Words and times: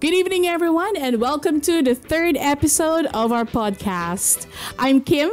Good 0.00 0.16
evening, 0.16 0.48
everyone, 0.48 0.96
and 0.96 1.20
welcome 1.20 1.60
to 1.60 1.84
the 1.84 1.92
third 1.92 2.32
episode 2.40 3.04
of 3.12 3.36
our 3.36 3.44
podcast. 3.44 4.48
I'm 4.80 5.04
Kim. 5.04 5.28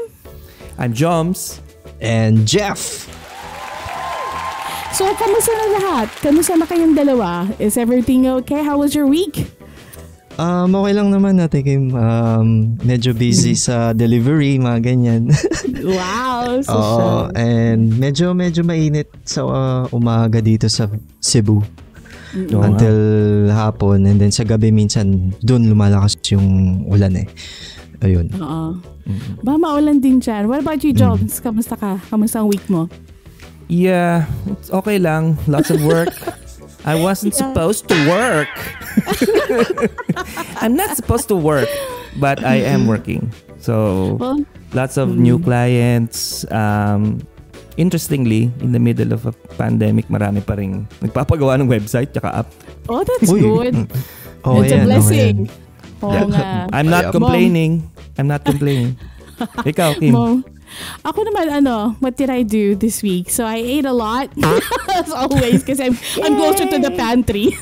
I'm 0.76 0.92
Joms. 0.92 1.64
And 2.04 2.44
Jeff. 2.44 3.08
So, 4.92 5.08
kamusta 5.16 5.56
na 5.56 5.68
lahat? 5.80 6.12
Kamusta 6.20 6.60
na 6.60 6.68
kayong 6.68 7.00
dalawa? 7.00 7.48
Is 7.64 7.80
everything 7.80 8.28
okay? 8.44 8.60
How 8.60 8.76
was 8.76 8.92
your 8.92 9.08
week? 9.08 9.48
Um, 10.36 10.76
okay 10.76 10.92
lang 10.92 11.16
naman 11.16 11.40
natin, 11.40 11.64
Kim. 11.64 11.84
Um, 11.96 12.76
medyo 12.84 13.16
busy 13.16 13.56
sa 13.72 13.96
delivery, 13.96 14.60
mga 14.60 14.84
ganyan. 14.84 15.32
wow, 15.96 16.60
so 16.60 16.76
Oo, 16.76 17.32
and 17.40 17.96
medyo 17.96 18.36
medyo 18.36 18.68
mainit 18.68 19.08
sa 19.24 19.48
uh, 19.48 19.88
umaga 19.96 20.44
dito 20.44 20.68
sa 20.68 20.92
Cebu. 21.24 21.87
Nga. 22.36 22.60
until 22.60 22.98
hapon 23.50 24.04
and 24.04 24.20
then 24.20 24.32
sa 24.32 24.44
gabi 24.44 24.68
minsan 24.70 25.32
doon 25.40 25.72
lumalakas 25.72 26.20
yung 26.28 26.84
ulan 26.86 27.16
eh. 27.16 27.28
Ayun. 28.04 28.30
Oo. 28.36 28.78
Ba, 29.42 29.56
maulan 29.56 29.98
din 29.98 30.20
dyan. 30.20 30.46
What 30.46 30.62
about 30.62 30.84
you, 30.84 30.92
Jobs? 30.92 31.40
Kamusta 31.40 31.74
ka? 31.74 31.98
Kamusta 32.12 32.44
ang 32.44 32.52
week 32.52 32.68
mo? 32.68 32.92
Yeah, 33.68 34.28
it's 34.48 34.70
okay 34.70 35.00
lang. 35.00 35.40
Lots 35.48 35.72
of 35.72 35.80
work. 35.84 36.12
I 36.86 36.96
wasn't 36.96 37.36
Yeah. 37.36 37.52
supposed 37.52 37.88
to 37.90 37.96
work. 38.08 38.52
I'm 40.62 40.76
not 40.76 40.96
supposed 40.96 41.28
to 41.30 41.36
work, 41.36 41.68
but 42.20 42.44
I 42.44 42.64
am 42.64 42.88
working. 42.88 43.32
So, 43.60 44.16
Well, 44.20 44.46
lots 44.74 44.96
of 44.98 45.18
new 45.18 45.40
clients. 45.40 46.46
Um, 46.52 47.24
interestingly, 47.78 48.50
in 48.60 48.72
the 48.72 48.82
middle 48.82 49.14
of 49.14 49.24
a 49.24 49.34
pandemic, 49.56 50.10
marami 50.10 50.42
pa 50.42 50.54
rin 50.54 50.86
nagpapagawa 51.00 51.58
ng 51.58 51.70
website 51.70 52.12
tsaka 52.12 52.42
app. 52.42 52.50
oh, 52.90 53.02
that's 53.02 53.30
Uy. 53.30 53.40
good. 53.40 53.76
Oh, 54.44 54.62
It's 54.62 54.72
a 54.72 54.76
yan, 54.76 54.82
oh, 54.82 54.88
blessing. 54.88 55.36
yan. 55.46 55.66
Oo 55.98 56.12
Yeah. 56.14 56.26
nga. 56.30 56.46
I'm 56.78 56.88
not 56.88 57.06
Mom. 57.10 57.14
complaining. 57.16 57.72
I'm 58.18 58.28
not 58.28 58.42
complaining. 58.42 58.98
Ikaw, 59.72 59.98
Kim. 59.98 60.14
Mo. 60.14 60.42
Ako 61.02 61.24
naman, 61.24 61.48
ano, 61.54 61.96
what 62.00 62.20
did 62.20 62.28
I 62.28 62.44
do 62.44 62.76
this 62.76 63.00
week? 63.00 63.32
So 63.32 63.48
I 63.48 63.56
ate 63.58 63.88
a 63.88 63.96
lot, 63.96 64.28
as 65.00 65.10
always, 65.10 65.64
because 65.64 65.80
I'm, 65.80 65.96
I'm 66.20 66.36
closer 66.36 66.68
to 66.68 66.78
the 66.78 66.92
pantry. 66.92 67.56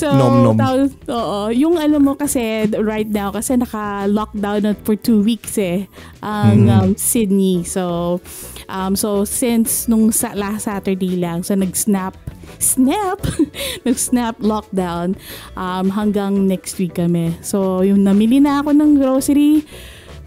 So, 0.00 0.08
Nom 0.16 0.34
nom. 0.40 0.56
taw- 0.56 0.88
oo, 1.12 1.52
yung 1.52 1.76
ano 1.76 2.00
mo 2.00 2.16
kasi 2.16 2.64
right 2.80 3.04
now, 3.04 3.28
kasi 3.28 3.52
naka-lockdown 3.60 4.64
na 4.64 4.72
for 4.80 4.96
two 4.96 5.20
weeks 5.20 5.60
eh, 5.60 5.92
ang 6.24 6.72
um, 6.72 6.88
Sydney. 6.96 7.68
So, 7.68 8.16
um, 8.64 8.96
so 8.96 9.28
since 9.28 9.92
nung 9.92 10.08
sa, 10.08 10.32
last 10.32 10.64
Saturday 10.64 11.20
lang, 11.20 11.44
so 11.44 11.52
nag-snap, 11.52 12.16
snap, 12.56 13.20
nag-snap 13.86 14.40
lockdown 14.40 15.20
um, 15.52 15.92
hanggang 15.92 16.48
next 16.48 16.80
week 16.80 16.96
kami. 16.96 17.36
So, 17.44 17.84
yung 17.84 18.00
namili 18.00 18.40
na 18.40 18.64
ako 18.64 18.72
ng 18.72 18.96
grocery, 18.96 19.68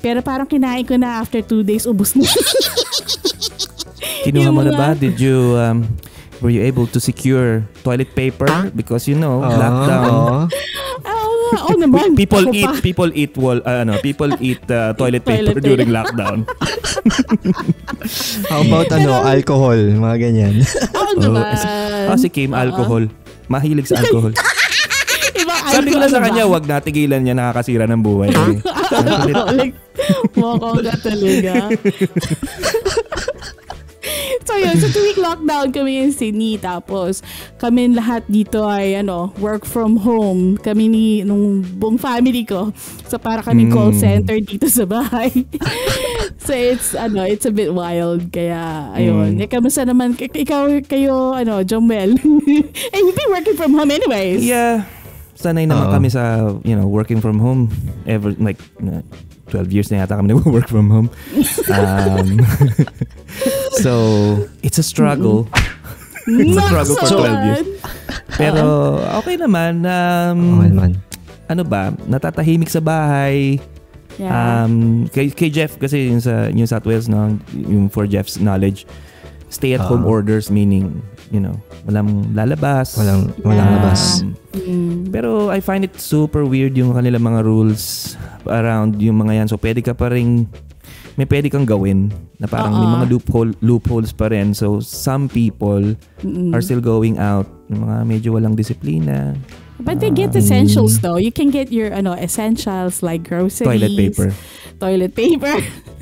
pero 0.06 0.22
parang 0.22 0.46
kinain 0.46 0.86
ko 0.86 1.02
na 1.02 1.18
after 1.18 1.42
two 1.42 1.66
days, 1.66 1.90
ubus 1.90 2.14
na. 2.14 2.30
Kinuha 4.22 4.54
mo 4.54 4.62
na 4.62 4.78
ba? 4.78 4.94
Did 4.94 5.18
you, 5.18 5.58
um, 5.58 5.90
were 6.44 6.52
you 6.52 6.62
able 6.62 6.86
to 6.86 7.00
secure 7.00 7.64
toilet 7.82 8.12
paper? 8.14 8.52
Because 8.70 9.08
you 9.08 9.16
know, 9.16 9.40
Oo, 9.40 9.48
lockdown. 9.50 10.12
oo. 10.12 10.38
Oo, 11.54 11.70
oh, 11.70 11.76
naman. 11.78 12.14
People 12.14 12.44
Ako 12.44 12.52
eat, 12.52 12.68
pa. 12.68 12.82
people 12.82 13.12
eat 13.14 13.34
wall, 13.34 13.62
uh, 13.62 13.82
ano, 13.82 13.96
people 14.00 14.28
eat 14.38 14.60
uh, 14.68 14.92
toilet 15.00 15.24
paper 15.24 15.56
Toilet 15.56 15.64
during 15.64 15.88
paper. 15.88 16.00
lockdown. 16.04 16.38
How 18.50 18.60
about 18.60 18.90
ano, 18.92 19.24
alcohol, 19.24 19.78
mga 19.78 20.16
ganyan. 20.20 20.54
Oo 20.92 21.02
Oh, 21.14 21.14
naman. 21.16 21.46
Ah, 22.10 22.18
si 22.18 22.28
Kim, 22.28 22.52
alcohol. 22.52 23.08
Mahilig 23.46 23.86
sa 23.86 24.02
alcohol. 24.02 24.34
Ibang 25.34 25.60
Sabi 25.66 25.88
ko 25.90 25.98
lang 25.98 26.10
sa 26.10 26.22
kanya, 26.22 26.46
wag 26.46 26.66
natigilan 26.66 27.22
niya, 27.22 27.34
nakakasira 27.34 27.86
ng 27.86 28.02
buhay. 28.02 28.30
Eh. 28.94 29.70
mukhang 30.34 30.86
ka 30.86 30.96
talaga. 31.02 31.54
So 34.54 34.62
yun, 34.62 34.78
sa 34.78 34.88
two-week 34.88 35.18
lockdown 35.18 35.74
kami 35.74 35.98
in 35.98 36.14
Sydney. 36.14 36.62
Tapos 36.62 37.26
kami 37.58 37.90
lahat 37.90 38.22
dito 38.30 38.62
ay 38.62 38.94
ano, 38.96 39.34
work 39.42 39.66
from 39.66 39.98
home. 39.98 40.62
Kami 40.62 40.86
ni, 40.86 41.06
nung 41.26 41.66
buong 41.66 41.98
family 41.98 42.46
ko. 42.46 42.70
So 43.10 43.18
para 43.18 43.42
kami 43.42 43.74
call 43.74 43.90
Mm. 43.90 43.98
center 43.98 44.38
dito 44.38 44.70
sa 44.70 44.86
bahay. 44.86 45.34
so 46.46 46.54
it's, 46.54 46.94
ano, 46.94 47.26
it's 47.26 47.46
a 47.46 47.54
bit 47.54 47.74
wild. 47.74 48.30
Kaya, 48.30 48.94
ayun. 48.94 49.38
Mm. 49.38 49.42
Eh, 49.42 49.50
kamusta 49.50 49.82
naman, 49.84 50.14
k- 50.14 50.30
ikaw, 50.30 50.70
kayo, 50.86 51.34
ano, 51.34 51.66
Jomel. 51.66 52.14
eh, 52.94 53.00
you've 53.02 53.18
been 53.18 53.34
working 53.34 53.58
from 53.58 53.74
home 53.74 53.90
anyways. 53.90 54.46
yeah. 54.46 54.86
Sanay 55.34 55.66
naman 55.66 55.90
kami 55.90 56.08
sa, 56.08 56.54
you 56.62 56.78
know, 56.78 56.86
working 56.86 57.18
from 57.20 57.42
home. 57.42 57.68
Ever, 58.06 58.38
like, 58.38 58.62
uh, 58.80 59.02
12 59.52 59.74
years 59.76 59.88
na 59.92 60.06
yata 60.06 60.16
kami 60.16 60.32
nag-work 60.32 60.70
from 60.70 60.88
home. 60.88 61.10
Um, 61.74 62.38
so, 63.76 63.94
it's 64.62 64.78
a 64.78 64.86
struggle. 64.86 65.48
It's 66.26 66.56
a 66.56 66.64
struggle 66.64 66.96
for 66.96 67.08
12 67.20 67.46
years. 67.46 67.68
Pero, 68.34 68.64
okay 69.20 69.36
naman. 69.36 69.84
Um, 69.84 70.40
Okay 70.58 70.72
naman. 70.72 70.92
ano 71.46 71.62
ba, 71.64 71.92
natatahimik 72.04 72.72
sa 72.72 72.80
bahay. 72.80 73.60
Yeah. 74.16 74.32
Um, 74.64 75.06
kay, 75.10 75.30
kay 75.30 75.50
Jeff 75.50 75.76
kasi 75.76 76.08
yung 76.08 76.22
sa 76.22 76.48
New 76.48 76.64
South 76.64 76.86
Wales, 76.86 77.10
no, 77.10 77.34
yung 77.52 77.90
for 77.90 78.06
Jeff's 78.06 78.38
knowledge, 78.38 78.86
stay 79.50 79.74
at 79.74 79.82
home 79.82 80.06
Ah. 80.06 80.14
orders 80.16 80.48
meaning, 80.48 81.02
you 81.30 81.42
know, 81.42 81.58
walang 81.84 82.30
lalabas. 82.32 82.94
Walang, 82.96 83.34
walang 83.42 83.68
Yeah. 83.68 83.76
labas. 83.76 84.02
Um, 84.22 84.38
Mm. 84.54 85.10
pero 85.10 85.50
I 85.50 85.60
find 85.60 85.82
it 85.82 85.98
super 85.98 86.46
weird 86.46 86.78
yung 86.78 86.94
kanilang 86.94 87.26
mga 87.26 87.42
rules 87.44 88.14
around 88.46 89.02
yung 89.02 89.18
mga 89.18 89.44
yan. 89.44 89.48
So 89.50 89.58
pwede 89.58 89.82
ka 89.82 89.92
pa 89.92 90.14
rin 90.14 90.46
may 91.14 91.26
pwede 91.26 91.48
kang 91.48 91.64
gawin 91.64 92.10
na 92.38 92.46
parang 92.46 92.74
may 92.74 92.84
Oo. 92.84 92.96
mga 92.96 93.06
loophole, 93.08 93.52
loopholes 93.60 94.12
pa 94.12 94.28
rin. 94.28 94.52
So 94.52 94.80
some 94.80 95.28
people 95.28 95.94
Mm-mm. 96.20 96.52
are 96.52 96.62
still 96.62 96.82
going 96.82 97.18
out 97.18 97.46
yung 97.68 97.86
mga 97.86 97.98
medyo 98.04 98.30
walang 98.32 98.54
disiplina. 98.54 99.38
But 99.78 100.00
they 100.00 100.10
get 100.10 100.32
Ah. 100.32 100.40
essentials 100.40 101.00
though. 101.00 101.18
You 101.18 101.30
can 101.30 101.50
get 101.50 101.70
your 101.70 101.90
ano 101.90 102.14
essentials 102.14 103.02
like 103.02 103.26
groceries, 103.26 103.66
Toilet 103.68 103.94
paper. 103.94 104.30
toilet 104.78 105.14
paper, 105.14 105.56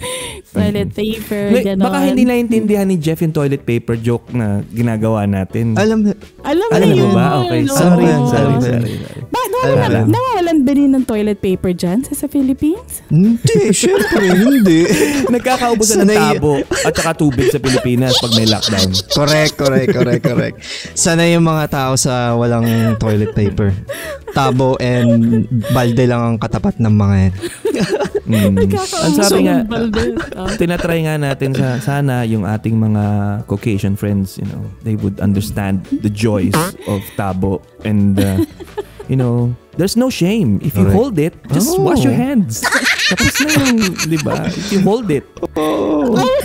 toilet 0.53 0.89
paper, 0.91 1.43
May- 1.49 1.65
ganon. 1.65 1.85
baka 1.85 1.97
hindi 2.03 2.23
naintindihan 2.23 2.83
ni 2.83 2.97
Jeff 2.97 3.21
yung 3.21 3.31
toilet 3.31 3.61
paper 3.61 3.95
joke 3.95 4.27
na 4.31 4.61
ginagawa 4.69 5.23
natin. 5.23 5.77
Alam, 5.77 6.11
Alam 6.41 6.61
mo 6.61 6.73
Alam 6.73 6.87
na 6.87 6.87
mo 6.89 6.99
yun. 6.99 7.13
ba? 7.13 7.25
Okay, 7.41 7.59
no? 7.61 7.71
sorry, 7.71 7.85
Alam 7.85 7.95
ko 7.95 8.03
yan, 8.03 8.21
sorry, 8.27 8.53
sorry, 8.59 8.91
sorry. 8.99 9.20
Alam 9.61 10.09
nawawalan, 10.09 10.57
ba 10.65 10.71
rin 10.73 10.89
ng 10.93 11.05
toilet 11.05 11.39
paper 11.39 11.71
dyan 11.73 12.01
sa, 12.01 12.13
sa 12.13 12.25
Philippines? 12.25 13.05
hindi, 13.07 13.69
syempre, 13.81 14.25
hindi. 14.33 14.89
Nagkakaubusan 15.29 16.05
ng 16.05 16.09
Sanay- 16.09 16.37
tabo 16.37 16.53
at 16.65 16.93
saka 16.93 17.11
tubig 17.17 17.47
sa 17.53 17.59
Pilipinas 17.61 18.17
pag 18.17 18.33
may 18.33 18.47
lockdown. 18.49 18.89
correct, 19.13 19.53
correct, 19.55 19.87
correct, 19.93 20.23
correct. 20.23 20.55
Sana 20.97 21.27
yung 21.29 21.45
mga 21.45 21.69
tao 21.69 21.93
sa 21.95 22.33
walang 22.33 22.97
toilet 22.97 23.31
paper. 23.37 23.73
Tabo 24.31 24.79
and 24.79 25.43
balde 25.75 26.07
lang 26.07 26.21
ang 26.23 26.35
katapat 26.39 26.79
ng 26.79 26.93
mga 26.95 27.15
yan. 27.19 27.33
Mm. 28.31 28.55
Ang 28.79 29.15
sabi 29.17 29.39
nga, 29.43 29.65
tinatry 30.61 31.03
nga 31.03 31.19
natin 31.19 31.51
sa 31.51 31.81
sana 31.83 32.23
yung 32.23 32.47
ating 32.47 32.79
mga 32.79 33.03
Caucasian 33.49 33.99
friends, 33.99 34.39
you 34.39 34.47
know, 34.47 34.63
they 34.87 34.95
would 34.95 35.19
understand 35.19 35.83
the 35.99 36.07
joys 36.11 36.55
of 36.87 37.03
tabo 37.19 37.59
and 37.83 38.15
uh, 38.21 38.39
you 39.11 39.19
know, 39.19 39.51
there's 39.75 39.99
no 39.99 40.07
shame. 40.09 40.63
If 40.63 40.79
you 40.79 40.87
Correct. 40.87 40.95
hold 40.95 41.19
it, 41.19 41.33
just 41.51 41.75
Oh. 41.75 41.83
wash 41.83 41.99
your 41.99 42.15
hands. 42.15 42.63
Tapos 43.11 43.35
na 43.43 43.51
yung, 43.59 43.77
di 44.07 44.15
ba? 44.23 44.47
If 44.47 44.71
you 44.71 44.79
hold 44.87 45.11
it, 45.11 45.27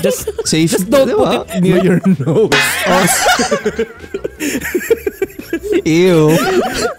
just 0.03 0.27
Safe, 0.43 0.67
just 0.67 0.91
don't 0.91 1.07
di 1.07 1.15
put 1.15 1.47
it 1.47 1.63
near 1.63 1.79
your 1.79 2.03
nose. 2.27 2.51
Ew. 5.87 6.35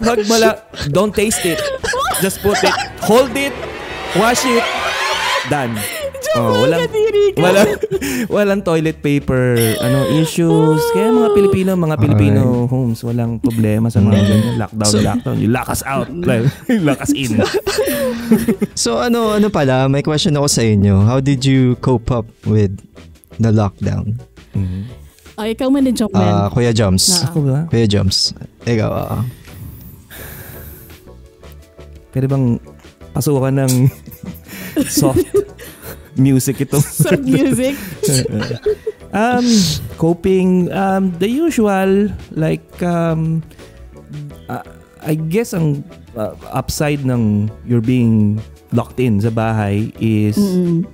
Wag 0.00 0.24
mala, 0.28 0.64
don't 0.88 1.12
taste 1.12 1.44
it. 1.44 1.60
Just 2.24 2.40
put 2.40 2.56
it, 2.64 2.72
hold 3.04 3.36
it, 3.36 3.52
wash 4.16 4.40
it, 4.48 4.64
done. 5.52 5.76
Oh, 6.36 6.60
walang, 6.60 6.84
walang, 7.40 7.68
walang 8.28 8.60
toilet 8.60 9.00
paper 9.00 9.56
ano 9.80 10.04
issues. 10.12 10.82
Kaya 10.92 11.08
mga 11.08 11.30
Pilipino, 11.32 11.70
mga 11.72 11.96
Filipino 11.96 12.68
homes, 12.68 13.00
walang 13.00 13.40
problema 13.40 13.88
sa 13.88 14.04
mga 14.04 14.20
ganyan. 14.20 14.56
Lockdown, 14.60 14.92
lockdown. 15.00 15.36
You 15.40 15.48
lock 15.48 15.68
us 15.72 15.80
out. 15.88 16.12
Lock 16.88 17.00
us 17.00 17.12
in. 17.16 17.40
So 18.76 19.00
ano, 19.00 19.32
ano 19.32 19.48
pala, 19.48 19.88
may 19.88 20.04
question 20.04 20.36
ako 20.36 20.46
sa 20.52 20.60
inyo. 20.60 21.00
How 21.00 21.18
did 21.18 21.48
you 21.48 21.80
cope 21.80 22.12
up 22.12 22.28
with 22.44 22.76
the 23.40 23.48
lockdown? 23.48 24.20
Oh, 25.38 25.46
ikaw 25.46 25.70
man 25.70 25.88
joke 25.94 26.12
Ah, 26.12 26.50
man. 26.50 26.52
Kuya 26.52 26.72
Joms. 26.74 27.04
Na. 27.08 27.30
Ako 27.30 27.38
ba? 27.46 27.58
Kuya 27.70 27.86
Joms. 27.86 28.34
Ikaw, 28.66 28.90
ah. 28.90 29.22
Pwede 32.10 32.26
bang 32.26 32.58
pasukan 33.14 33.54
ng 33.64 33.72
soft 35.00 35.24
music 36.18 36.60
ito? 36.60 36.82
Soft 37.02 37.24
music. 37.24 37.78
Um, 39.08 39.48
coping, 39.96 40.68
um, 40.68 41.16
the 41.16 41.32
usual, 41.32 42.12
like, 42.36 42.82
um, 42.84 43.40
uh, 44.52 44.60
I 45.00 45.16
guess 45.16 45.56
ang 45.56 45.80
uh, 46.12 46.36
upside 46.52 47.08
ng 47.08 47.48
you're 47.64 47.80
being 47.80 48.36
locked 48.72 49.00
in 49.00 49.16
sa 49.24 49.32
bahay 49.32 49.96
is 49.96 50.36
Mm-mm. 50.36 50.84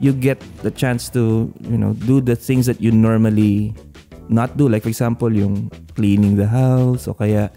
you 0.00 0.16
get 0.16 0.40
the 0.64 0.72
chance 0.72 1.12
to, 1.12 1.52
you 1.60 1.76
know, 1.76 1.92
do 2.08 2.24
the 2.24 2.32
things 2.32 2.64
that 2.64 2.80
you 2.80 2.88
normally 2.88 3.76
not 4.32 4.56
do. 4.56 4.64
Like, 4.64 4.84
for 4.84 4.88
example, 4.88 5.28
yung 5.28 5.68
cleaning 5.92 6.40
the 6.40 6.48
house 6.48 7.04
o 7.04 7.12
kaya 7.12 7.52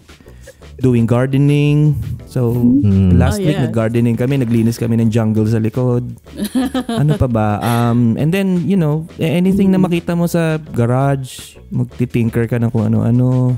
doing 0.79 1.05
gardening. 1.05 1.93
So, 2.25 2.53
Mm. 2.57 3.19
last 3.21 3.37
Oh, 3.37 3.45
week 3.45 3.53
yeah. 3.53 3.69
nag-gardening 3.69 4.17
kami, 4.17 4.41
naglinis 4.41 4.81
kami 4.81 4.97
ng 4.97 5.13
jungle 5.13 5.45
sa 5.45 5.61
likod. 5.61 6.17
ano 7.01 7.13
pa 7.13 7.27
ba? 7.29 7.47
Um, 7.61 8.17
and 8.17 8.33
then, 8.33 8.65
you 8.65 8.73
know, 8.73 9.05
anything 9.21 9.69
na 9.69 9.77
makita 9.77 10.17
mo 10.17 10.25
sa 10.25 10.57
garage, 10.73 11.61
magtitinker 11.69 12.49
ka 12.49 12.57
ng 12.57 12.73
kung 12.73 12.89
ano-ano. 12.89 13.53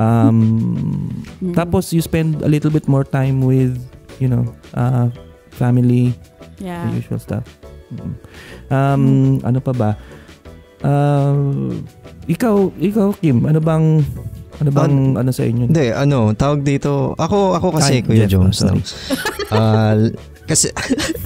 Um, 0.00 0.38
Mm. 1.44 1.52
Tapos, 1.52 1.92
you 1.92 2.00
spend 2.00 2.40
a 2.40 2.48
little 2.48 2.72
bit 2.72 2.88
more 2.88 3.04
time 3.04 3.44
with, 3.44 3.76
you 4.16 4.28
know, 4.28 4.48
uh, 4.72 5.12
family, 5.52 6.16
Yeah. 6.56 6.88
the 6.88 7.04
usual 7.04 7.20
stuff. 7.20 7.44
Mm. 7.92 8.12
Um, 8.70 9.04
ano 9.44 9.58
pa 9.60 9.72
ba? 9.76 9.90
Uh, 10.80 11.76
ikaw, 12.24 12.72
ikaw 12.80 13.12
Kim, 13.20 13.44
ano 13.44 13.60
bang 13.60 14.00
ano 14.60 14.68
bang 14.70 14.94
ano 15.16 15.30
sa 15.30 15.42
inyo? 15.42 15.64
Hindi, 15.66 15.86
ano, 15.88 16.32
tawag 16.32 16.60
dito. 16.60 17.16
Ako, 17.16 17.56
ako 17.56 17.68
kasi, 17.74 17.98
Ay, 17.98 18.02
Kuya 18.02 18.24
Jeff, 18.24 18.36
Jones. 18.36 18.56
sorry. 18.56 18.80
Ah, 19.50 19.98
kasi, 20.46 20.70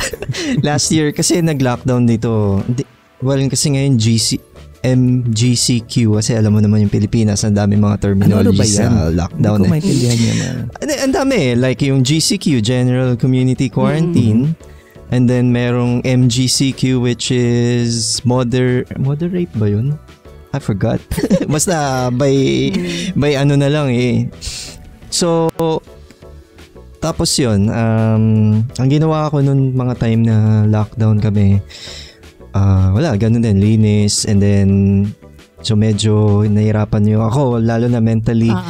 last 0.66 0.88
year, 0.88 1.12
kasi 1.12 1.38
nag-lockdown 1.38 2.08
dito. 2.08 2.62
Di- 2.64 2.88
Well, 3.20 3.40
kasi 3.48 3.72
ngayon, 3.72 3.96
GC, 3.96 4.36
MGCQ, 4.84 5.92
kasi 6.14 6.32
alam 6.32 6.52
mo 6.52 6.60
naman 6.60 6.80
yung 6.80 6.92
Pilipinas, 6.92 7.40
ang 7.40 7.52
dami 7.52 7.76
mga 7.76 8.00
Ano, 8.04 8.36
ano 8.38 8.52
ba 8.52 8.64
yan? 8.64 8.68
sa 8.68 8.88
lockdown. 9.08 9.58
Hindi 9.58 9.60
ko 9.60 9.64
eh. 9.64 9.72
maintindihan 9.72 10.18
yan. 10.18 10.36
ah. 10.40 10.56
Hindi, 10.80 10.94
ang 11.00 11.12
dami 11.14 11.36
eh. 11.36 11.52
Like 11.54 11.80
yung 11.82 12.00
GCQ, 12.00 12.60
General 12.60 13.16
Community 13.16 13.68
Quarantine. 13.68 14.52
And 15.08 15.28
then 15.28 15.52
merong 15.52 16.02
MGCQ 16.02 16.98
which 16.98 17.30
is 17.30 18.18
moder 18.24 18.82
moderate 18.98 19.52
ba 19.54 19.68
yun? 19.68 19.94
I 20.54 20.62
forgot. 20.62 21.02
Basta 21.52 22.08
by 22.14 22.34
by 23.18 23.34
ano 23.34 23.58
na 23.58 23.66
lang 23.66 23.90
eh. 23.90 24.30
So 25.10 25.50
tapos 27.02 27.36
yun, 27.36 27.68
um, 27.68 28.24
ang 28.64 28.88
ginawa 28.88 29.28
ko 29.28 29.44
nun 29.44 29.76
mga 29.76 30.00
time 30.00 30.24
na 30.24 30.64
lockdown 30.64 31.20
kami, 31.20 31.60
ah 32.56 32.96
wala, 32.96 33.12
ganun 33.20 33.44
din, 33.44 33.60
linis, 33.60 34.24
and 34.24 34.40
then, 34.40 34.68
so 35.60 35.76
medyo 35.76 36.40
nahirapan 36.48 37.04
yung 37.04 37.20
ako, 37.20 37.60
lalo 37.60 37.92
na 37.92 38.00
mentally, 38.00 38.48
ah. 38.48 38.64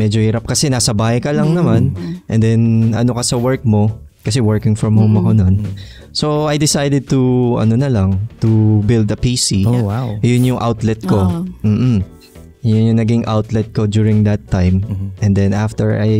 medyo 0.00 0.24
hirap 0.24 0.48
kasi 0.48 0.72
nasa 0.72 0.96
bahay 0.96 1.20
ka 1.20 1.36
lang 1.36 1.52
Mm. 1.52 1.56
naman 1.56 1.82
and 2.32 2.40
then 2.40 2.60
ano 2.96 3.12
ka 3.16 3.20
sa 3.24 3.36
work 3.36 3.64
mo 3.64 3.92
kasi 4.26 4.42
working 4.42 4.74
from 4.74 4.98
home 4.98 5.14
Mm. 5.14 5.20
ako 5.22 5.30
nun. 5.38 5.54
So 6.10 6.50
I 6.50 6.58
decided 6.58 7.06
to 7.14 7.20
ano 7.62 7.78
na 7.78 7.86
lang 7.86 8.26
to 8.42 8.82
build 8.82 9.06
a 9.12 9.18
PC. 9.20 9.62
Oh, 9.62 9.86
wow. 9.86 10.18
Yun 10.18 10.56
yung 10.56 10.58
outlet 10.58 10.98
ko. 11.06 11.30
Ah. 11.30 11.46
Mm. 11.62 12.02
Yun 12.66 12.82
yung 12.84 12.98
naging 12.98 13.22
outlet 13.24 13.70
ko 13.70 13.86
during 13.86 14.26
that 14.26 14.42
time. 14.48 14.82
Mhm. 14.82 15.06
And 15.22 15.32
then 15.32 15.54
after 15.54 15.94
I 15.94 16.10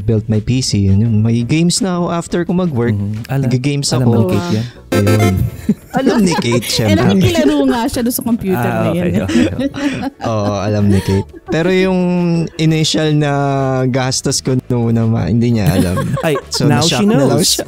built 0.00 0.30
my 0.30 0.38
PC, 0.38 0.86
yun, 0.86 1.02
yun, 1.02 1.18
may 1.18 1.42
games 1.42 1.82
na 1.82 1.98
ako 1.98 2.06
after 2.08 2.38
ko 2.42 2.54
mag-work. 2.54 2.94
Mhm. 2.94 3.26
Alam, 3.26 3.42
Nag-games 3.44 3.90
alam 3.90 4.00
ba 4.00 4.06
ako. 4.06 4.14
ni 4.14 4.26
Kate 4.30 4.50
yan? 4.52 4.66
Ayun. 4.86 5.34
alam 5.98 6.18
ni 6.22 6.34
Kate, 6.36 6.62
syempre. 6.64 6.94
nakikilaro 6.94 7.56
nga 7.66 7.80
siya 7.84 8.00
doon 8.00 8.14
sa 8.14 8.22
computer 8.22 8.70
Ah, 8.70 8.78
na 8.78 8.88
okay, 8.88 9.10
yun. 9.10 9.26
okay. 9.26 9.44
Oo, 10.30 10.52
alam 10.56 10.84
ni 10.86 11.00
Kate. 11.00 11.28
Pero 11.46 11.68
yung 11.68 12.00
initial 12.56 13.10
na 13.12 13.32
gastos 13.84 14.38
ko 14.38 14.54
noon 14.62 14.94
naman, 14.94 15.36
hindi 15.36 15.58
niya 15.58 15.74
alam. 15.74 15.96
Ay, 16.22 16.38
So, 16.48 16.64
now 16.64 16.80
she 16.80 16.94
na-shock 16.94 17.02
na 17.04 17.14
lang 17.18 17.28
knows. 17.34 17.50
siya. 17.50 17.66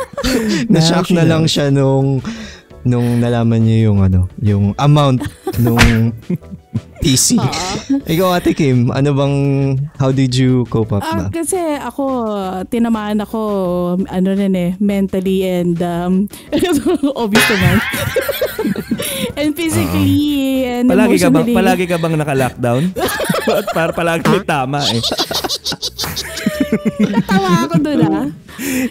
na-shock 0.72 1.06
na 1.10 1.24
lang 1.24 1.42
knows. 1.44 1.52
siya 1.52 1.66
nung 1.68 2.24
nung 2.80 3.20
nalaman 3.20 3.60
niya 3.60 3.78
yung 3.86 4.00
ano, 4.00 4.24
yung 4.40 4.72
amount 4.74 5.20
nung 5.60 6.12
PC. 7.02 7.40
Ikaw 8.04 8.28
Ate 8.36 8.52
Kim, 8.52 8.92
ano 8.92 9.16
bang 9.16 9.34
how 9.96 10.12
did 10.12 10.30
you 10.30 10.68
cope 10.68 10.92
up 10.92 11.00
Ah, 11.00 11.16
na? 11.16 11.32
kasi 11.32 11.56
ako, 11.80 12.04
tinamaan 12.68 13.24
ako, 13.24 13.40
ano 14.04 14.28
rin 14.30 14.52
eh, 14.52 14.70
mentally 14.76 15.42
and, 15.42 15.80
um, 15.80 16.28
obvious 17.16 17.48
naman. 17.48 17.76
and 19.40 19.56
physically 19.56 20.68
and 20.68 20.92
Palagi 20.92 21.16
ka 21.16 21.28
bang 21.32 21.48
palagi 21.50 21.84
ka 21.88 21.96
bang 21.96 22.14
naka-lockdown? 22.20 22.82
Para 23.72 23.90
palagi 23.96 24.36
tama 24.44 24.84
eh. 24.84 25.00
Tawa 27.30 27.50
ako 27.66 27.74
doon 27.82 28.00
ah. 28.06 28.26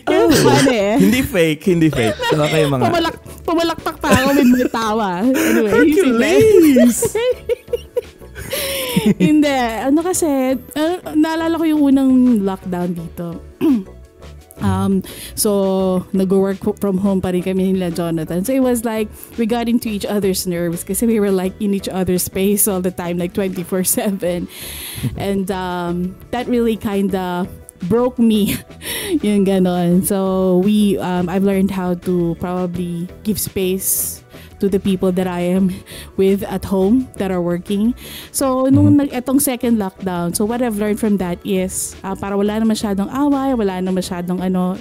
Yung 0.10 0.32
funny 0.34 0.78
eh. 0.78 0.98
hindi 0.98 1.22
fake, 1.22 1.62
hindi 1.70 1.88
fake. 1.92 2.18
So 2.32 2.44
kayo 2.44 2.66
mga 2.68 2.84
Pumalak, 2.88 3.16
pumalakpak 3.46 3.96
pa 4.02 4.10
ako 4.14 4.30
with 4.36 4.50
my 4.50 4.66
tawa. 4.70 5.12
Anyway, 5.26 6.90
sige. 6.92 7.56
Hindi. 9.20 9.58
Ano 9.86 10.02
kasi, 10.02 10.58
uh, 10.58 10.98
naalala 11.14 11.56
ko 11.60 11.66
yung 11.66 11.82
unang 11.94 12.12
lockdown 12.44 12.98
dito. 12.98 13.28
Um, 14.60 15.08
so, 15.40 16.06
nag-work 16.12 16.60
from 16.84 17.00
home 17.00 17.24
pa 17.24 17.32
rin 17.32 17.44
kami 17.44 17.72
nila 17.72 17.96
Jonathan. 17.96 18.44
So, 18.44 18.52
it 18.52 18.60
was 18.60 18.84
like, 18.84 19.08
we 19.40 19.48
got 19.48 19.72
into 19.72 19.88
each 19.88 20.04
other's 20.04 20.44
nerves 20.44 20.84
kasi 20.84 21.08
we 21.08 21.16
were 21.24 21.32
like 21.32 21.56
in 21.64 21.72
each 21.72 21.88
other's 21.88 22.28
space 22.28 22.68
all 22.68 22.84
the 22.84 22.92
time, 22.92 23.16
like 23.16 23.32
24-7. 23.32 24.52
And 25.16 25.48
um, 25.48 26.12
that 26.32 26.52
really 26.52 26.76
kind 26.76 27.16
of 27.16 27.48
broke 27.88 28.20
me. 28.20 28.56
yung 29.24 29.46
ganon. 29.46 30.06
So, 30.06 30.60
we, 30.64 30.98
um, 31.00 31.30
I've 31.30 31.44
learned 31.44 31.72
how 31.72 31.96
to 32.06 32.36
probably 32.40 33.08
give 33.24 33.40
space 33.40 34.24
to 34.60 34.68
the 34.68 34.80
people 34.80 35.12
that 35.14 35.28
I 35.28 35.40
am 35.40 35.72
with 36.18 36.44
at 36.44 36.66
home 36.66 37.08
that 37.16 37.32
are 37.32 37.42
working. 37.42 37.96
So, 38.32 38.68
nung 38.68 38.98
nag 38.98 39.12
etong 39.12 39.42
second 39.42 39.80
lockdown, 39.80 40.36
so 40.36 40.44
what 40.44 40.62
I've 40.62 40.78
learned 40.78 41.00
from 41.00 41.18
that 41.18 41.40
is, 41.48 41.96
ah, 42.04 42.16
para 42.16 42.36
wala 42.36 42.60
na 42.60 42.68
masyadong 42.68 43.08
away, 43.08 43.56
wala 43.56 43.82
na 43.82 43.92
masyadong 43.92 44.44
ano, 44.44 44.78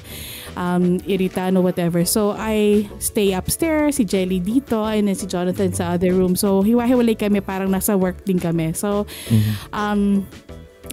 um, 0.59 0.99
irita 1.07 1.55
no 1.55 1.63
whatever. 1.63 2.05
So, 2.05 2.35
I 2.35 2.91
stay 2.99 3.33
upstairs, 3.33 3.97
si 3.97 4.05
Jelly 4.05 4.43
dito, 4.43 4.83
and 4.83 5.07
then 5.07 5.15
si 5.15 5.27
Jonathan 5.31 5.73
sa 5.73 5.95
other 5.95 6.13
room. 6.13 6.35
So, 6.35 6.63
hiwa-hiwalay 6.67 7.15
kami, 7.15 7.41
parang 7.41 7.71
nasa 7.71 7.95
work 7.95 8.27
din 8.27 8.43
kami. 8.43 8.75
So, 8.75 9.07
um, 9.73 10.27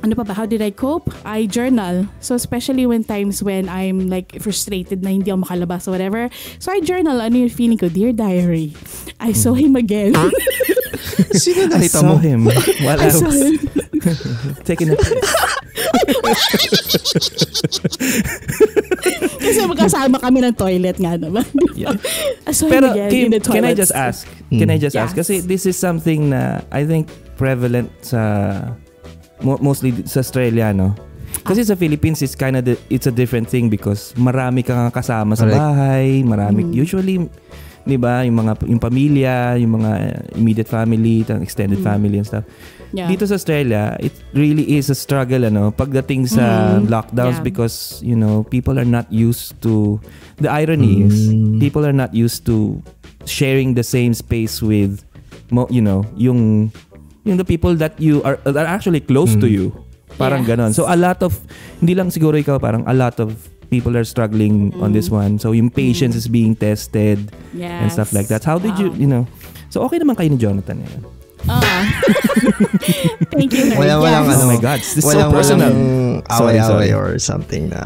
ano 0.03 0.15
pa 0.15 0.23
ba, 0.23 0.33
how 0.33 0.45
did 0.45 0.61
I 0.61 0.71
cope? 0.71 1.13
I 1.23 1.45
journal. 1.45 2.07
So, 2.19 2.35
especially 2.35 2.85
when 2.85 3.03
times 3.03 3.41
when 3.41 3.69
I'm 3.69 4.09
like 4.09 4.41
frustrated 4.41 5.03
na 5.03 5.09
hindi 5.13 5.31
ako 5.31 5.45
makalabas 5.45 5.87
or 5.87 5.91
whatever. 5.95 6.29
So, 6.59 6.71
I 6.71 6.81
journal. 6.81 7.21
Ano 7.21 7.37
yung 7.37 7.53
feeling 7.53 7.77
ko? 7.77 7.89
Dear 7.89 8.11
Diary, 8.11 8.73
I 9.19 9.31
saw 9.31 9.53
him 9.53 9.75
again. 9.75 10.13
Sino 11.35 11.67
I 11.67 11.69
nakita 11.79 11.99
saw 11.99 12.15
mo? 12.15 12.17
him 12.17 12.47
while 12.81 12.99
I 12.99 13.07
I 13.07 13.09
saw 13.11 13.27
was 13.27 13.39
him. 13.39 13.59
taking 14.67 14.89
a 14.91 14.95
piss. 14.95 15.11
Kasi 19.45 19.59
magkasama 19.67 20.17
kami 20.19 20.39
ng 20.43 20.55
toilet 20.55 20.97
nga 20.97 21.19
naman. 21.19 21.45
Yeah. 21.75 21.95
I 22.47 22.51
saw 22.55 22.67
Pero 22.71 22.87
him 22.91 22.95
again 22.95 23.09
Kim, 23.11 23.25
in 23.27 23.31
the 23.35 23.39
can 23.43 23.65
I 23.65 23.73
just 23.75 23.91
ask? 23.93 24.27
Can 24.49 24.69
I 24.71 24.77
just 24.79 24.95
ask? 24.95 25.15
Yes. 25.15 25.19
Kasi 25.19 25.33
this 25.43 25.65
is 25.65 25.75
something 25.75 26.31
na 26.31 26.63
I 26.71 26.87
think 26.87 27.11
prevalent 27.35 27.91
sa 27.99 28.71
mo- 29.41 29.59
mostly 29.59 29.91
sa 30.05 30.19
Australia, 30.19 30.71
no? 30.71 30.95
Kasi 31.43 31.61
sa 31.61 31.75
Philippines 31.75 32.23
it's 32.23 32.33
kind 32.33 32.55
of 32.55 32.63
it's 32.87 33.05
a 33.05 33.13
different 33.13 33.45
thing 33.45 33.67
because 33.67 34.15
marami 34.15 34.63
kang 34.63 34.87
kasama 34.89 35.35
sa 35.35 35.45
Correct. 35.45 35.59
bahay, 35.59 36.07
marami 36.23 36.63
Mm. 36.65 36.71
usually 36.73 37.15
'di 37.85 37.97
ba, 37.99 38.25
yung 38.25 38.41
mga 38.41 38.65
yung 38.65 38.81
pamilya, 38.81 39.59
yung 39.59 39.77
mga 39.77 39.91
immediate 40.33 40.65
family, 40.65 41.21
extended 41.21 41.77
Mm. 41.77 41.85
family 41.85 42.17
and 42.17 42.25
stuff. 42.25 42.45
Yeah. 42.95 43.11
Dito 43.11 43.27
sa 43.27 43.35
Australia, 43.35 43.93
it 43.99 44.15
really 44.31 44.79
is 44.79 44.87
a 44.87 44.95
struggle 44.95 45.43
ano 45.43 45.69
pagdating 45.69 46.25
sa 46.25 46.79
Mm. 46.79 46.87
lockdowns 46.89 47.37
Yeah. 47.37 47.45
because 47.45 47.75
you 48.01 48.15
know, 48.15 48.47
people 48.47 48.79
are 48.79 48.87
not 48.87 49.05
used 49.11 49.59
to 49.61 49.99
the 50.39 50.49
irony 50.49 51.03
is 51.03 51.29
Mm. 51.29 51.59
people 51.59 51.83
are 51.83 51.93
not 51.93 52.09
used 52.09 52.47
to 52.47 52.79
sharing 53.27 53.75
the 53.75 53.83
same 53.83 54.15
space 54.15 54.63
with 54.63 55.03
mo, 55.51 55.69
you 55.69 55.83
know, 55.83 56.01
yung 56.15 56.71
yung 57.25 57.35
the 57.35 57.43
people 57.43 57.73
that 57.75 57.97
you 57.97 58.21
are 58.21 58.37
that 58.45 58.55
are 58.55 58.69
actually 58.69 59.01
close 59.01 59.33
to 59.35 59.49
Mm. 59.49 59.55
you. 59.57 59.65
Parang 60.15 60.45
Yes. 60.45 60.49
ganon. 60.55 60.71
So 60.71 60.85
a 60.87 60.95
lot 60.95 61.19
of 61.19 61.35
hindi 61.81 61.97
lang 61.97 62.07
siguro 62.07 62.37
ikaw 62.37 62.55
parang 62.55 62.85
a 62.87 62.93
lot 62.95 63.19
of 63.19 63.35
people 63.67 63.97
are 63.97 64.05
struggling 64.05 64.71
on 64.79 64.93
this 64.93 65.09
one. 65.09 65.41
So 65.41 65.51
yung 65.51 65.73
patience 65.73 66.13
is 66.15 66.29
being 66.29 66.53
tested 66.55 67.33
yes. 67.51 67.81
and 67.81 67.87
stuff 67.91 68.13
like 68.13 68.29
that. 68.29 68.45
How 68.45 68.61
did 68.61 68.77
you, 68.77 68.93
Wow. 68.93 69.01
you 69.01 69.09
know? 69.09 69.23
So 69.73 69.81
okay 69.89 69.97
naman 69.99 70.15
kayo 70.15 70.29
ni 70.31 70.37
Jonathan 70.39 70.85
ngayon. 70.85 71.03
Ah. 71.47 71.83
Thank 73.35 73.51
you. 73.53 73.71
Herb. 73.71 73.79
Wala, 73.79 73.93
walang 74.01 74.25
Yes. 74.25 74.35
ano. 74.35 74.43
Oh 74.45 74.49
my 74.49 74.59
God, 74.61 74.79
this 74.79 74.93
is 74.97 75.03
so 75.03 75.09
walang, 75.11 75.31
personal. 75.31 75.71
Walang 75.71 76.25
Sorry, 76.25 76.57
away-away 76.57 76.89
sorry. 76.89 77.13
or 77.13 77.19
something 77.19 77.63
na... 77.69 77.81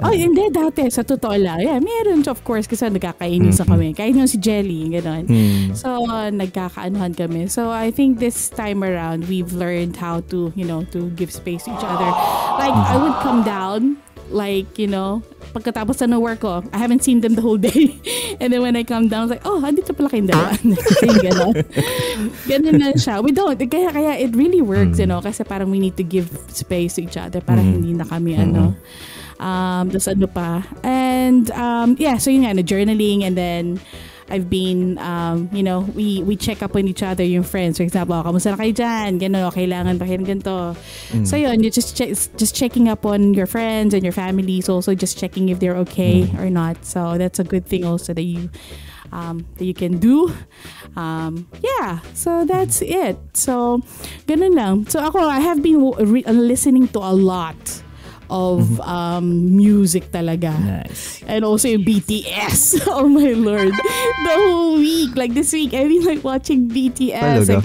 Oh, 0.00 0.14
hindi 0.14 0.48
dati 0.48 0.88
sa 0.88 1.02
totoo 1.02 1.36
lang. 1.36 1.60
Yeah, 1.60 1.78
meron 1.82 2.24
of 2.28 2.40
course 2.46 2.64
kasi 2.70 2.86
nagkakainisan 2.88 3.66
kami. 3.66 3.92
Kahit 3.92 4.14
yung 4.14 4.30
si 4.30 4.38
Jelly, 4.38 4.88
gano'n. 4.94 5.24
Mm. 5.26 5.66
So, 5.76 6.06
uh, 6.08 6.30
nagkakaanuhan 6.30 7.12
kami. 7.18 7.48
So, 7.50 7.70
I 7.70 7.90
think 7.90 8.18
this 8.22 8.48
time 8.48 8.80
around, 8.84 9.26
we've 9.28 9.52
learned 9.52 9.96
how 9.98 10.20
to, 10.32 10.52
you 10.54 10.64
know, 10.64 10.84
to 10.94 11.10
give 11.18 11.32
space 11.32 11.64
to 11.66 11.74
each 11.74 11.84
other. 11.84 12.08
Like, 12.56 12.72
I 12.74 12.96
would 12.96 13.16
come 13.20 13.42
down, 13.44 13.98
like, 14.30 14.78
you 14.78 14.86
know, 14.86 15.22
pagkatapos 15.52 16.00
na 16.04 16.16
ng 16.16 16.20
work 16.20 16.40
ko, 16.40 16.62
I 16.72 16.78
haven't 16.78 17.04
seen 17.04 17.20
them 17.20 17.34
the 17.34 17.42
whole 17.42 17.56
day. 17.56 17.96
And 18.40 18.52
then 18.52 18.62
when 18.62 18.76
I 18.76 18.84
come 18.84 19.08
down, 19.08 19.20
I 19.20 19.24
was 19.24 19.32
like, 19.36 19.46
oh, 19.46 19.60
andito 19.60 19.96
pala 19.96 20.08
kayong 20.08 20.28
dalawa. 20.28 20.52
Gano'n. 21.24 21.54
Ganun 22.46 22.74
na 22.78 22.92
siya. 22.94 23.24
We 23.24 23.32
don't. 23.32 23.58
Kaya, 23.58 23.90
kaya 23.92 24.12
it 24.20 24.36
really 24.36 24.62
works, 24.62 24.98
you 24.98 25.06
know, 25.06 25.20
kasi 25.20 25.44
parang 25.44 25.70
we 25.70 25.80
need 25.80 25.96
to 25.96 26.04
give 26.04 26.30
space 26.52 26.96
to 26.96 27.02
each 27.02 27.16
other 27.16 27.40
para 27.40 27.60
hindi 27.60 27.94
na 27.94 28.04
kami, 28.04 28.36
ano, 28.36 28.76
um, 29.40 29.84
tapos 29.90 30.08
ano 30.12 30.26
pa. 30.28 30.62
And, 30.84 31.50
um, 31.52 31.96
yeah, 31.98 32.18
so 32.18 32.30
yun 32.30 32.44
nga, 32.44 32.54
na 32.54 32.62
journaling 32.62 33.24
and 33.24 33.34
then, 33.34 33.80
I've 34.30 34.50
been, 34.50 34.98
um, 34.98 35.48
you 35.52 35.62
know, 35.62 35.80
we 35.96 36.22
we 36.22 36.36
check 36.36 36.62
up 36.62 36.76
on 36.76 36.86
each 36.86 37.02
other, 37.02 37.24
yung 37.24 37.42
friends. 37.44 37.78
For 37.78 37.82
example, 37.82 38.14
oh, 38.16 38.22
kamusta 38.22 38.52
na 38.52 38.60
kayo 38.60 38.72
dyan? 38.76 39.16
Gano'n, 39.20 39.48
kailangan 39.52 39.96
ba 39.98 40.04
kayo 40.04 40.20
ganito? 40.20 40.76
So 41.26 41.36
yun, 41.36 41.64
you 41.64 41.70
just, 41.70 41.96
che- 41.96 42.12
just 42.12 42.54
checking 42.54 42.88
up 42.88 43.06
on 43.06 43.32
your 43.32 43.46
friends 43.46 43.94
and 43.94 44.02
your 44.04 44.12
families. 44.12 44.68
Also 44.68 44.94
just 44.94 45.16
checking 45.16 45.48
if 45.48 45.60
they're 45.60 45.76
okay 45.88 46.28
or 46.36 46.50
not. 46.50 46.84
So 46.84 47.16
that's 47.16 47.38
a 47.40 47.44
good 47.44 47.64
thing 47.64 47.84
also 47.84 48.12
that 48.12 48.22
you 48.22 48.50
um, 49.12 49.46
that 49.56 49.64
you 49.64 49.72
can 49.72 49.96
do. 49.98 50.32
Um, 50.96 51.48
yeah, 51.64 52.00
so 52.12 52.44
that's 52.44 52.82
it. 52.82 53.16
So, 53.32 53.80
ganun 54.26 54.54
lang. 54.54 54.84
So 54.88 55.00
ako, 55.00 55.24
I 55.24 55.40
have 55.40 55.62
been 55.62 55.80
re- 55.96 56.28
listening 56.28 56.88
to 56.92 57.00
a 57.00 57.14
lot 57.16 57.56
of 58.30 58.80
um, 58.84 59.56
music 59.56 60.12
talaga. 60.12 60.52
Nice. 60.52 61.24
And 61.26 61.44
also 61.44 61.68
yung 61.68 61.84
BTS. 61.84 62.84
oh 62.92 63.08
my 63.08 63.32
lord. 63.32 63.72
The 63.72 64.34
whole 64.36 64.76
week. 64.76 65.16
Like 65.16 65.34
this 65.34 65.52
week, 65.52 65.72
I've 65.74 65.88
been 65.88 66.04
like 66.04 66.22
watching 66.22 66.68
BTS. 66.68 67.48
Like, 67.48 67.64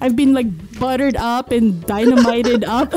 I've 0.00 0.14
been 0.16 0.32
like 0.34 0.46
buttered 0.78 1.16
up 1.16 1.50
and 1.50 1.82
dynamited 1.86 2.64
up. 2.64 2.94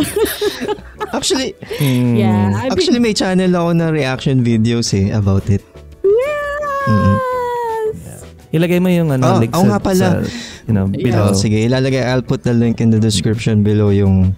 Actually, 1.14 1.56
yeah. 1.82 2.54
I've 2.54 2.74
actually 2.78 3.00
may 3.02 3.18
channel 3.18 3.50
ako 3.50 3.74
na 3.74 3.90
reaction 3.90 4.46
videos 4.46 4.94
eh 4.94 5.10
about 5.10 5.50
it. 5.50 5.66
been, 6.90 7.18
yes. 7.98 8.22
Ilagay 8.54 8.78
mo 8.78 8.90
yung 8.94 9.10
ano, 9.10 9.26
Oh, 9.26 9.40
link 9.42 9.54
sa, 9.54 9.66
nga 9.66 9.80
pala. 9.82 9.98
sa, 9.98 10.10
you 10.70 10.74
know, 10.74 10.86
Yeah. 10.94 11.06
below. 11.10 11.26
Oh, 11.30 11.38
sige, 11.38 11.66
ilalagay, 11.66 12.06
I'll 12.06 12.22
put 12.26 12.46
the 12.46 12.54
link 12.54 12.78
in 12.78 12.94
the 12.94 13.02
description 13.02 13.66
below 13.66 13.90
yung 13.90 14.38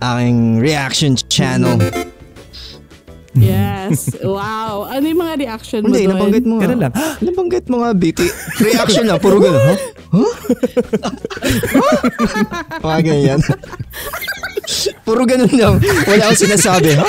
aking 0.00 0.58
reaction 0.58 1.16
channel. 1.28 1.78
Yes. 3.30 4.10
Wow. 4.26 4.90
Ano 4.90 5.06
yung 5.06 5.22
mga 5.22 5.34
reaction 5.38 5.86
mo 5.86 5.94
Hindi, 5.94 6.10
doon? 6.10 6.18
nabanggit 6.18 6.44
mo 6.44 6.52
nga. 6.58 6.62
Ganun 6.66 6.80
lang. 6.82 6.92
Nabanggit 7.26 7.66
mo 7.70 7.76
nga, 7.86 7.90
BT. 7.94 8.20
Reaction 8.58 9.04
lang, 9.06 9.18
puro 9.22 9.38
gano'n. 9.38 9.62
Huh? 9.62 9.78
Huh? 10.10 10.32
Mga 12.82 13.00
ganyan. 13.06 13.40
puro 15.06 15.22
ganun 15.22 15.54
lang. 15.54 15.74
Wala 16.10 16.22
akong 16.26 16.42
sinasabi, 16.42 16.90
ha? 16.98 17.06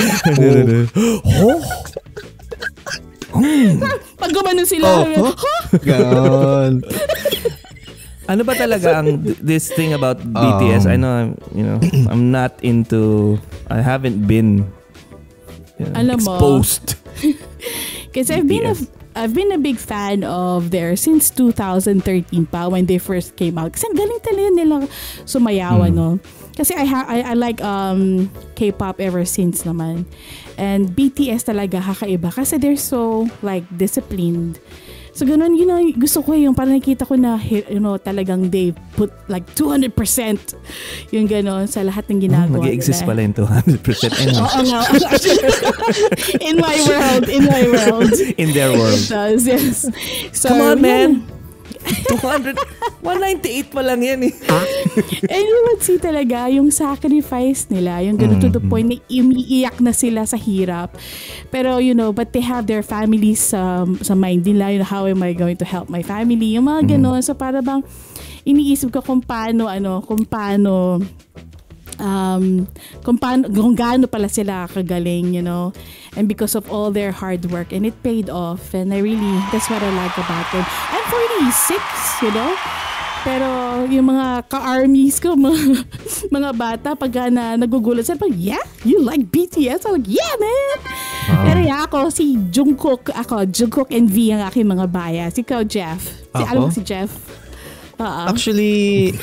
Oh, 1.26 1.58
Pag 4.22 4.30
gumanon 4.30 4.68
sila, 4.68 4.86
oh, 4.86 5.08
oh, 5.08 5.32
huh? 5.32 5.34
Ganon. 5.82 6.72
Ano 8.30 8.46
ba 8.46 8.54
talaga 8.54 9.02
ang 9.02 9.22
this 9.42 9.70
thing 9.72 9.92
about 9.92 10.22
BTS? 10.22 10.86
I 10.86 10.96
know 10.96 11.10
I'm, 11.10 11.30
you 11.54 11.64
know, 11.66 11.78
I'm 12.10 12.30
not 12.30 12.54
into 12.62 13.38
I 13.66 13.82
haven't 13.82 14.26
been 14.26 14.70
you 15.78 15.86
know, 15.90 15.94
Alam 15.98 16.18
mo, 16.22 16.38
exposed. 16.38 16.94
Kasi 18.14 18.34
I've 18.34 18.46
been 18.48 18.66
a. 18.68 18.76
I've 19.12 19.36
been 19.36 19.52
a 19.52 19.60
big 19.60 19.76
fan 19.76 20.24
of 20.24 20.72
theirs 20.72 21.04
since 21.04 21.28
2013 21.36 22.00
pa 22.48 22.68
when 22.68 22.88
they 22.88 22.96
first 22.96 23.36
came 23.36 23.60
out. 23.60 23.76
Kasi 23.76 23.84
ang 23.92 23.96
galing 23.96 24.20
talaga 24.24 24.50
nila 24.56 24.76
sumayaw, 25.28 25.92
no? 25.92 26.16
Kasi 26.56 26.72
I, 26.72 26.84
ha- 26.84 27.08
I, 27.08 27.32
I 27.32 27.34
like 27.34 27.60
um, 27.60 28.32
K-pop 28.56 29.00
ever 29.00 29.24
since 29.24 29.64
naman. 29.64 30.04
And 30.56 30.92
BTS 30.92 31.48
talaga 31.48 31.80
kakaiba 31.80 32.32
kasi 32.32 32.56
they're 32.56 32.80
so 32.80 33.28
like 33.40 33.64
disciplined. 33.76 34.60
So 35.12 35.28
ganun, 35.28 35.60
you 35.60 35.68
know, 35.68 35.76
gusto 35.92 36.24
ko 36.24 36.32
yung 36.32 36.56
parang 36.56 36.80
nakita 36.80 37.04
ko 37.04 37.20
na, 37.20 37.36
you 37.44 37.80
know, 37.80 38.00
talagang 38.00 38.48
they 38.48 38.72
put 38.96 39.12
like 39.28 39.44
200% 39.52 39.92
yung 41.12 41.28
ganun 41.28 41.68
sa 41.68 41.84
lahat 41.84 42.08
ng 42.08 42.32
ginagawa 42.32 42.64
Mag-exist 42.64 43.04
nila. 43.04 43.08
pala 43.12 43.20
yung 43.20 43.36
200% 43.36 44.24
anyway, 44.24 44.40
Oo 44.40 44.60
nga. 44.64 44.80
in 46.48 46.56
my 46.56 46.76
world, 46.88 47.24
in 47.28 47.42
my 47.44 47.62
world. 47.68 48.16
in 48.40 48.48
their 48.56 48.72
world. 48.72 48.96
It 48.96 49.12
does, 49.12 49.44
yes. 49.44 49.84
So, 50.32 50.48
Come 50.48 50.60
on, 50.64 50.80
man. 50.80 51.10
200 51.84 52.58
198 53.02 53.74
pa 53.74 53.82
lang 53.82 54.00
yan 54.00 54.30
eh. 54.30 54.34
And 55.32 55.42
you 55.42 55.58
would 55.66 55.82
see 55.82 55.98
talaga 55.98 56.46
yung 56.54 56.70
sacrifice 56.70 57.66
nila, 57.66 57.98
yung 58.06 58.14
gano'n 58.14 58.38
to 58.38 58.50
the 58.50 58.62
point 58.62 58.94
na 58.94 58.96
umiiyak 59.10 59.82
na 59.82 59.90
sila 59.90 60.22
sa 60.22 60.38
hirap. 60.38 60.94
Pero, 61.50 61.82
you 61.82 61.98
know, 61.98 62.14
but 62.14 62.30
they 62.30 62.42
have 62.42 62.70
their 62.70 62.86
families 62.86 63.42
sa, 63.42 63.82
sa 64.06 64.14
mind 64.14 64.46
nila, 64.46 64.70
you 64.70 64.78
know, 64.78 64.86
how 64.86 65.10
am 65.10 65.18
I 65.18 65.34
going 65.34 65.58
to 65.58 65.66
help 65.66 65.90
my 65.90 66.06
family? 66.06 66.54
Yung 66.54 66.70
mga 66.70 66.94
gano'n. 66.94 67.26
So, 67.26 67.34
para 67.34 67.58
bang 67.58 67.82
iniisip 68.46 68.94
ko 68.94 69.02
kung 69.02 69.18
paano, 69.18 69.66
ano, 69.66 69.98
kung 70.06 70.22
paano 70.22 71.02
um, 71.98 72.68
kung, 73.02 73.18
paano, 73.18 73.48
kung 73.50 73.74
gaano 73.74 74.06
pala 74.06 74.28
sila 74.28 74.68
kagaling, 74.68 75.34
you 75.34 75.42
know, 75.42 75.72
and 76.16 76.28
because 76.28 76.54
of 76.54 76.68
all 76.70 76.90
their 76.90 77.12
hard 77.12 77.44
work, 77.50 77.72
and 77.72 77.84
it 77.84 77.96
paid 78.02 78.30
off, 78.30 78.72
and 78.72 78.92
I 78.94 79.00
really, 79.00 79.34
that's 79.50 79.68
what 79.68 79.82
I 79.82 79.90
like 79.92 80.16
about 80.16 80.46
them. 80.52 80.64
I'm 80.64 81.04
46, 81.50 81.82
you 82.22 82.32
know, 82.32 82.52
pero 83.22 83.46
yung 83.86 84.10
mga 84.10 84.50
ka-armies 84.50 85.22
ko, 85.22 85.38
mga, 85.38 85.86
mga 86.26 86.50
bata, 86.58 86.88
pag 86.98 87.30
na 87.30 87.54
nagugulat 87.54 88.02
sila, 88.02 88.18
parang, 88.18 88.34
yeah, 88.34 88.62
you 88.82 88.98
like 88.98 89.22
BTS? 89.30 89.86
I'm 89.86 90.02
like, 90.02 90.10
yeah, 90.10 90.34
man! 90.42 90.78
Pero 91.46 91.58
yeah, 91.62 91.86
ako, 91.86 92.10
si 92.10 92.34
Jungkook, 92.50 93.14
ako, 93.14 93.46
Jungkook 93.46 93.94
and 93.94 94.10
V 94.10 94.34
ang 94.34 94.42
aking 94.50 94.66
mga 94.66 94.90
bias. 94.90 95.38
Ikaw, 95.38 95.62
Jeff. 95.62 96.02
Si, 96.02 96.42
Ako? 96.42 96.50
alam 96.50 96.60
mo 96.66 96.70
si 96.74 96.82
Jeff? 96.82 97.14
Oo. 98.02 98.22
Actually, 98.26 99.14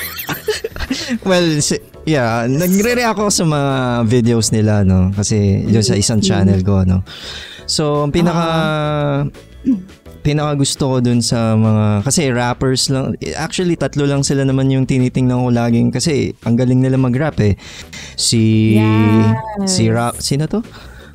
well, 1.23 1.47
si- 1.59 1.79
yeah, 2.03 2.45
nagre-react 2.45 3.17
ako 3.17 3.29
sa 3.29 3.43
mga 3.43 3.71
videos 4.05 4.49
nila, 4.49 4.81
no? 4.83 5.11
Kasi 5.11 5.37
yun 5.63 5.81
sa 5.81 5.93
isang 5.93 6.19
channel 6.19 6.59
ko, 6.61 6.83
no? 6.83 7.01
So, 7.65 8.03
ang 8.03 8.11
pinaka... 8.11 8.45
pinaka 10.19 10.51
gusto 10.53 10.83
ko 10.83 10.97
dun 10.99 11.23
sa 11.23 11.55
mga 11.55 12.03
kasi 12.03 12.27
rappers 12.27 12.91
lang 12.91 13.15
actually 13.39 13.79
tatlo 13.79 14.03
lang 14.03 14.19
sila 14.19 14.43
naman 14.43 14.67
yung 14.67 14.83
tinitingnan 14.83 15.39
ko 15.39 15.47
laging 15.47 15.95
kasi 15.95 16.35
ang 16.43 16.59
galing 16.59 16.83
nila 16.83 16.99
mag-rap 16.99 17.39
eh 17.39 17.55
si 18.19 18.75
Yes. 18.75 19.79
si 19.79 19.87
rap 19.87 20.19
sino 20.19 20.43
to 20.45 20.59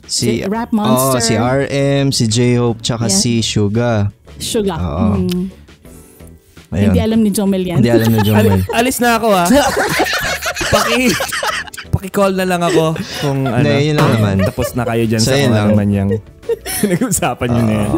Si 0.04 0.40
si 0.40 0.44
Rap 0.44 0.72
Monster. 0.72 1.16
oh, 1.16 1.20
si 1.20 1.34
RM 1.36 2.12
si 2.12 2.24
J-Hope 2.28 2.80
tsaka 2.80 3.08
Yeah. 3.08 3.20
si 3.20 3.32
Suga 3.40 3.92
Sugar. 4.36 4.76
Oo. 4.76 5.20
Mm. 5.20 5.46
Ayun. 6.74 6.90
Hindi 6.90 7.00
alam 7.00 7.20
ni 7.22 7.30
Jomel 7.30 7.62
yan. 7.62 7.78
Hindi 7.78 7.90
alam 7.94 8.10
na 8.10 8.20
Jomel 8.26 8.46
Al- 8.50 8.66
alis 8.74 8.98
na 8.98 9.10
ako 9.16 9.28
ah. 9.30 9.46
Paki 10.74 11.08
Paki-call 11.94 12.34
na 12.34 12.42
lang 12.42 12.58
ako 12.58 12.98
kung 13.22 13.46
ano. 13.46 13.62
Hindi, 13.62 13.94
yun 13.94 13.96
lang 14.02 14.10
naman. 14.18 14.36
Tapos 14.42 14.74
na 14.74 14.82
kayo 14.82 15.06
dyan 15.06 15.22
So, 15.22 15.30
sa 15.30 15.38
kung 15.38 15.54
ano 15.54 15.72
man 15.78 15.88
yung 15.94 16.10
nag-usapan 16.90 17.48
nyo 17.48 17.62
na 17.62 17.74
yan. 17.78 17.90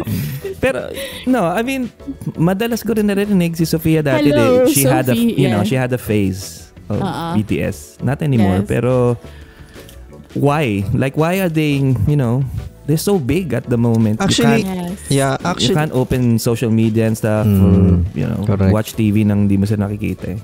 Pero, 0.61 0.79
no, 1.25 1.49
I 1.49 1.65
mean, 1.65 1.89
madalas 2.37 2.85
ko 2.85 2.93
rin 2.93 3.09
narinig 3.09 3.57
si 3.57 3.65
Sofia 3.65 4.05
dati. 4.05 4.29
Hello, 4.29 4.63
eh, 4.63 4.69
she 4.69 4.85
had 4.85 5.09
a, 5.09 5.17
Sophie, 5.17 5.33
you 5.33 5.49
know, 5.49 5.65
yeah. 5.65 5.69
she 5.69 5.75
had 5.75 5.89
a 5.89 5.97
phase 5.97 6.69
of 6.93 7.01
Uh-uh. 7.01 7.33
BTS. 7.35 8.05
Not 8.05 8.21
anymore, 8.21 8.61
Yes. 8.61 8.69
pero 8.69 9.17
why? 10.37 10.85
Like, 10.93 11.17
why 11.17 11.41
are 11.41 11.49
they, 11.49 11.81
you 12.05 12.17
know, 12.17 12.45
they're 12.87 12.97
so 12.97 13.19
big 13.19 13.51
at 13.51 13.67
the 13.67 13.75
moment. 13.77 14.17
Actually, 14.17 14.63
you 14.63 14.67
can't, 14.67 14.95
Yes. 14.97 15.11
yeah 15.11 15.31
you 15.35 15.45
actually 15.45 15.75
can't 15.75 15.91
open 15.93 16.39
social 16.39 16.71
media 16.71 17.05
and 17.05 17.13
stuff 17.13 17.43
Mm, 17.43 17.59
or, 17.59 17.75
you 18.15 18.25
know, 18.25 18.41
correct. 18.43 18.71
watch 18.71 18.95
TV 18.95 19.21
nang 19.21 19.45
di 19.45 19.59
mo 19.59 19.67
sila 19.67 19.85
nakikita 19.85 20.33
eh. 20.33 20.39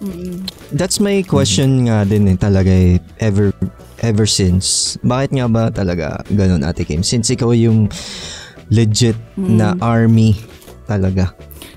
That's 0.71 1.00
my 1.00 1.23
question 1.23 1.88
nga 1.88 2.03
din 2.03 2.27
eh 2.27 2.35
talaga 2.35 2.69
eh, 2.69 3.00
ever 3.17 3.55
ever 4.03 4.27
since. 4.27 5.00
Bakit 5.01 5.29
nga 5.33 5.47
ba 5.47 5.63
talaga 5.71 6.21
ganun 6.27 6.62
Ate 6.62 6.83
Kim? 6.83 7.01
Since 7.01 7.31
ikaw 7.31 7.55
yung 7.55 7.88
legit 8.67 9.15
na 9.33 9.79
army 9.79 10.35
talaga. 10.85 11.31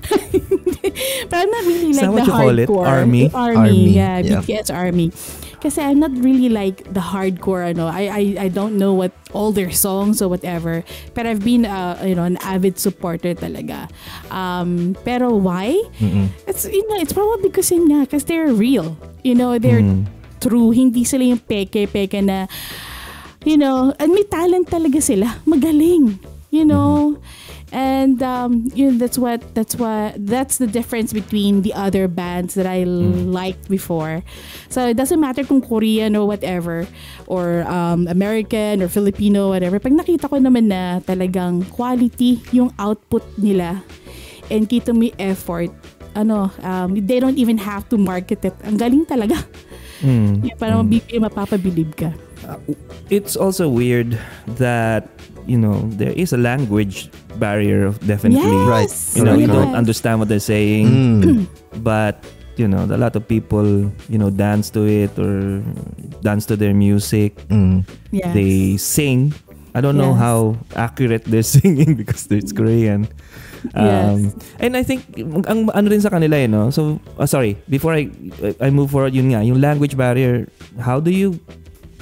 But 1.27 1.37
I'm 1.43 1.51
not 1.51 1.63
really 1.65 1.91
Is 1.91 1.97
like 1.99 2.05
that 2.05 2.13
what 2.13 2.19
the 2.23 2.25
you 2.25 2.31
call 2.31 2.57
it? 2.57 2.67
hardcore. 2.69 2.87
Army? 2.87 3.23
Army, 3.33 3.55
Army, 3.55 3.89
yeah, 3.91 4.17
yeah. 4.19 4.39
BTS 4.41 4.73
Army. 4.73 5.11
Kasi 5.57 5.81
I'm 5.81 5.99
not 5.99 6.13
really 6.21 6.49
like 6.49 6.85
the 6.93 7.01
hardcore, 7.01 7.65
ano. 7.65 7.87
I, 7.87 8.07
I, 8.07 8.23
I 8.45 8.47
don't 8.47 8.77
know 8.77 8.93
what 8.93 9.11
all 9.33 9.51
their 9.51 9.71
songs 9.71 10.21
or 10.21 10.29
whatever. 10.29 10.83
But 11.13 11.25
I've 11.25 11.43
been, 11.43 11.65
uh, 11.65 11.97
you 12.05 12.13
know, 12.13 12.23
an 12.23 12.37
avid 12.45 12.77
supporter 12.77 13.33
talaga. 13.33 13.89
Um, 14.29 14.95
pero 15.03 15.33
why? 15.33 15.73
Mm-mm. 15.97 16.29
It's, 16.47 16.65
you 16.65 16.85
know, 16.87 17.01
it's 17.01 17.13
probably 17.13 17.49
because 17.49 17.71
yun 17.71 17.89
nga, 17.89 18.05
because 18.05 18.25
they're 18.25 18.53
real. 18.53 18.97
You 19.23 19.33
know, 19.35 19.57
they're 19.57 19.81
Mm. 19.81 20.05
true. 20.39 20.69
Hindi 20.69 21.03
sila 21.03 21.25
yung 21.25 21.41
peke-peke 21.41 22.21
na, 22.21 22.45
you 23.43 23.57
know, 23.57 23.93
and 23.97 24.13
may 24.13 24.23
talent 24.29 24.69
talaga 24.69 25.01
sila. 25.01 25.41
Magaling. 25.49 26.21
You 26.53 26.63
know? 26.63 27.17
And 27.71 28.23
um, 28.23 28.71
you 28.73 28.91
know, 28.91 28.97
that's 28.97 29.19
what 29.19 29.43
that's 29.53 29.75
what 29.75 30.15
that's 30.23 30.57
the 30.57 30.67
difference 30.67 31.11
between 31.11 31.67
the 31.67 31.73
other 31.75 32.07
bands 32.07 32.55
that 32.55 32.65
I 32.65 32.87
liked 32.87 33.67
before. 33.67 34.23
So 34.69 34.87
it 34.87 34.95
doesn't 34.95 35.19
matter 35.19 35.43
kung 35.43 35.59
Korean 35.59 36.15
or 36.15 36.25
whatever 36.25 36.87
or 37.27 37.67
um, 37.67 38.07
American 38.07 38.81
or 38.81 38.87
Filipino 38.87 39.49
whatever. 39.51 39.79
Pag 39.79 39.99
nakita 39.99 40.31
ko 40.31 40.39
naman 40.39 40.71
na 40.71 41.03
talagang 41.03 41.67
quality 41.75 42.39
yung 42.55 42.71
output 42.79 43.23
nila 43.35 43.83
and 44.47 44.71
kita 44.71 44.95
mo 44.95 45.11
yung 45.11 45.19
effort, 45.19 45.71
ano, 46.15 46.47
um, 46.63 46.95
they 46.95 47.19
don't 47.19 47.37
even 47.37 47.59
have 47.59 47.83
to 47.91 47.99
market 47.99 48.47
it. 48.47 48.55
Ang 48.63 48.79
galing 48.79 49.03
talaga. 49.03 49.35
Mm. 49.99 50.47
Yung 50.47 50.59
parang 50.61 50.87
mm. 50.87 51.19
mapapabilib 51.19 51.91
ka. 51.99 52.15
It's 53.11 53.35
also 53.35 53.67
weird 53.67 54.15
that 54.55 55.11
you 55.47 55.57
know 55.57 55.79
there 55.95 56.11
is 56.11 56.35
a 56.35 56.37
language 56.39 57.09
barrier 57.39 57.95
definitely. 58.05 58.43
Yes! 58.45 58.67
Right. 58.67 58.91
You 59.15 59.23
know, 59.23 59.35
you 59.39 59.47
yes. 59.47 59.55
don't 59.55 59.73
understand 59.75 60.19
what 60.19 60.27
they're 60.27 60.43
saying, 60.43 60.85
Mm. 60.87 61.47
but 61.87 62.19
you 62.57 62.67
know, 62.67 62.83
a 62.89 62.97
lot 62.97 63.15
of 63.15 63.27
people, 63.27 63.65
you 64.09 64.17
know, 64.17 64.29
dance 64.33 64.73
to 64.73 64.83
it 64.89 65.13
or 65.17 65.61
dance 66.25 66.45
to 66.49 66.57
their 66.57 66.73
music. 66.73 67.37
Mm. 67.53 67.85
Yes. 68.09 68.33
They 68.33 68.77
sing. 68.77 69.33
I 69.77 69.81
don't 69.81 69.93
know 69.93 70.17
Yes. 70.17 70.25
how 70.25 70.37
accurate 70.73 71.23
they're 71.29 71.45
singing 71.57 71.93
because 72.01 72.25
it's 72.33 72.49
Korean. 72.49 73.05
Um, 73.77 74.33
And 74.57 74.73
I 74.73 74.81
think 74.81 75.05
ang 75.45 75.69
ano 75.69 75.85
rin 75.85 76.01
sa 76.01 76.09
kanila 76.09 76.33
eh, 76.33 76.49
no? 76.49 76.73
So, 76.73 76.97
uh, 77.21 77.29
sorry, 77.29 77.61
before 77.69 77.93
I 77.93 78.09
I 78.57 78.73
move 78.73 78.89
forward 78.89 79.13
yun 79.13 79.29
nga, 79.33 79.45
yung 79.45 79.61
language 79.61 79.93
barrier, 79.93 80.49
how 80.81 80.97
do 80.97 81.13
you 81.13 81.37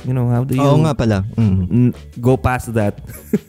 you 0.06 0.14
know, 0.14 0.30
how 0.30 0.44
do 0.44 0.54
you 0.54 0.62
Oo 0.62 0.86
nga 0.86 0.94
pala. 0.94 1.26
Mm. 1.36 1.94
go 2.22 2.38
past 2.38 2.72
that? 2.74 3.02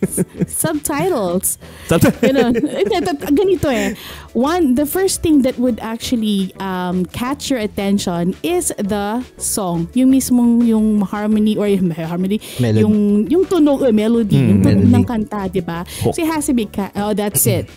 Subtitles. 0.48 1.58
Sometimes- 1.86 2.20
Ganun. 2.20 2.52
Ito, 2.56 2.92
ito, 2.96 3.12
ganito 3.30 3.68
eh. 3.68 3.94
One, 4.32 4.74
the 4.74 4.84
first 4.84 5.22
thing 5.22 5.42
that 5.42 5.56
would 5.58 5.78
actually 5.80 6.52
um, 6.60 7.04
catch 7.06 7.48
your 7.48 7.60
attention 7.60 8.36
is 8.42 8.72
the 8.76 9.24
song. 9.36 9.88
Yung 9.94 10.12
mismong 10.12 10.64
yung 10.64 11.00
harmony 11.02 11.56
or 11.56 11.68
yung 11.68 11.90
harmony, 11.96 12.40
Melody. 12.60 12.80
yung 12.84 12.96
yung 13.28 13.44
tunog, 13.44 13.80
uh, 13.80 13.92
melody, 13.92 14.36
Hmm, 14.36 14.48
yung 14.48 14.60
tunog 14.60 14.84
melody. 14.84 14.92
ng 14.92 15.04
kanta, 15.04 15.40
'di 15.48 15.62
ba? 15.64 15.84
Hook. 16.04 16.12
So 16.14 16.20
it 16.20 16.28
has 16.28 16.44
to 16.46 16.54
be 16.54 16.68
ca- 16.68 16.92
oh, 16.96 17.12
that's 17.12 17.46
it. 17.48 17.68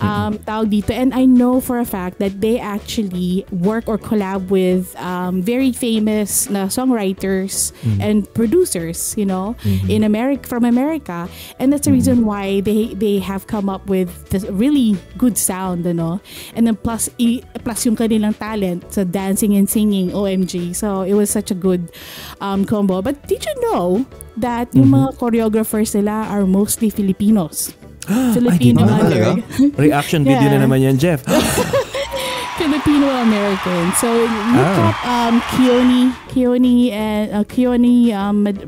Um, 0.00 0.38
tawag 0.38 0.70
dito. 0.72 0.90
And 0.90 1.12
I 1.12 1.24
know 1.24 1.60
for 1.60 1.78
a 1.78 1.84
fact 1.84 2.18
that 2.18 2.40
they 2.40 2.58
actually 2.58 3.44
work 3.52 3.88
or 3.88 3.98
collab 3.98 4.48
with 4.48 4.96
um, 4.96 5.42
very 5.42 5.72
famous 5.72 6.48
na 6.48 6.66
songwriters 6.66 7.72
and 8.00 8.24
producers, 8.34 9.14
you 9.16 9.26
know, 9.26 9.56
in 9.88 10.04
America 10.04 10.48
from 10.48 10.64
America. 10.64 11.28
And 11.58 11.72
that's 11.72 11.84
the 11.86 11.92
reason 11.92 12.24
why 12.24 12.60
they 12.60 12.94
they 12.94 13.18
have 13.20 13.46
come 13.46 13.68
up 13.68 13.86
with 13.88 14.10
this 14.30 14.44
really 14.48 14.96
good 15.18 15.36
sound, 15.36 15.86
ano. 15.86 16.20
And 16.54 16.66
then 16.66 16.76
plus 16.76 17.08
i, 17.20 17.42
plus 17.64 17.84
yung 17.84 17.96
kanilang 17.96 18.36
talent 18.36 18.92
sa 18.92 19.04
dancing 19.04 19.56
and 19.56 19.68
singing, 19.68 20.10
OMG. 20.10 20.74
So 20.74 21.02
it 21.02 21.14
was 21.14 21.30
such 21.30 21.50
a 21.50 21.58
good 21.58 21.92
um, 22.40 22.64
combo. 22.64 23.02
But 23.02 23.20
did 23.28 23.44
you 23.44 23.54
know 23.70 24.06
that 24.36 24.72
yung 24.72 24.96
mga 24.96 25.18
choreographers 25.20 25.94
nila 25.94 26.28
are 26.30 26.46
mostly 26.46 26.90
Filipinos? 26.90 27.79
Filipino 28.06 28.82
ba 28.82 28.96
talaga? 28.98 29.36
American. 29.36 29.66
Reaction 29.76 30.20
video 30.22 30.46
Yeah. 30.46 30.56
na 30.56 30.64
naman 30.64 30.78
yan, 30.80 30.96
Jeff. 30.96 31.20
Filipino 32.60 33.08
American. 33.08 33.92
So 33.96 34.08
look 34.52 34.68
Ah. 34.68 34.92
up 34.92 34.96
um 35.06 35.34
Keone, 35.50 36.02
Keone 36.28 36.92
and 36.92 37.24
uh, 37.32 37.44
Keone 37.44 38.12
um 38.12 38.44
Mad- 38.44 38.64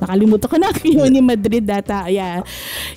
nakalimutan 0.00 0.48
ko 0.48 0.56
na 0.56 0.70
Keone 0.72 1.20
Madrid 1.22 1.66
data. 1.66 2.06
Yeah. 2.08 2.42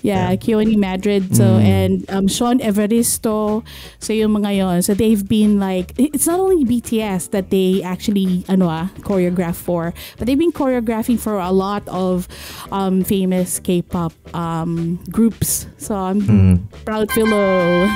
Yeah, 0.02 0.34
Keone 0.38 0.78
Madrid. 0.78 1.36
So 1.36 1.58
and 1.58 2.06
um 2.10 2.28
Sean 2.28 2.60
Evaristo. 2.60 3.64
So 4.00 4.14
yung 4.14 4.38
mga 4.38 4.58
yon. 4.58 4.78
So 4.82 4.94
they've 4.94 5.22
been 5.22 5.60
like 5.60 5.94
it's 5.98 6.26
not 6.28 6.40
only 6.40 6.66
BTS 6.66 7.32
that 7.32 7.50
they 7.50 7.82
actually 7.84 8.46
ano 8.48 8.70
ah, 8.70 8.88
choreograph 9.02 9.56
for, 9.58 9.94
but 10.18 10.26
they've 10.26 10.40
been 10.40 10.54
choreographing 10.54 11.20
for 11.20 11.38
a 11.38 11.52
lot 11.52 11.84
of 11.90 12.28
um 12.72 13.04
famous 13.04 13.60
K-pop 13.60 14.14
um 14.34 15.00
groups. 15.10 15.68
So 15.78 15.96
I'm 15.96 16.22
Mm. 16.22 16.56
proud 16.86 17.10
Philo. 17.12 17.90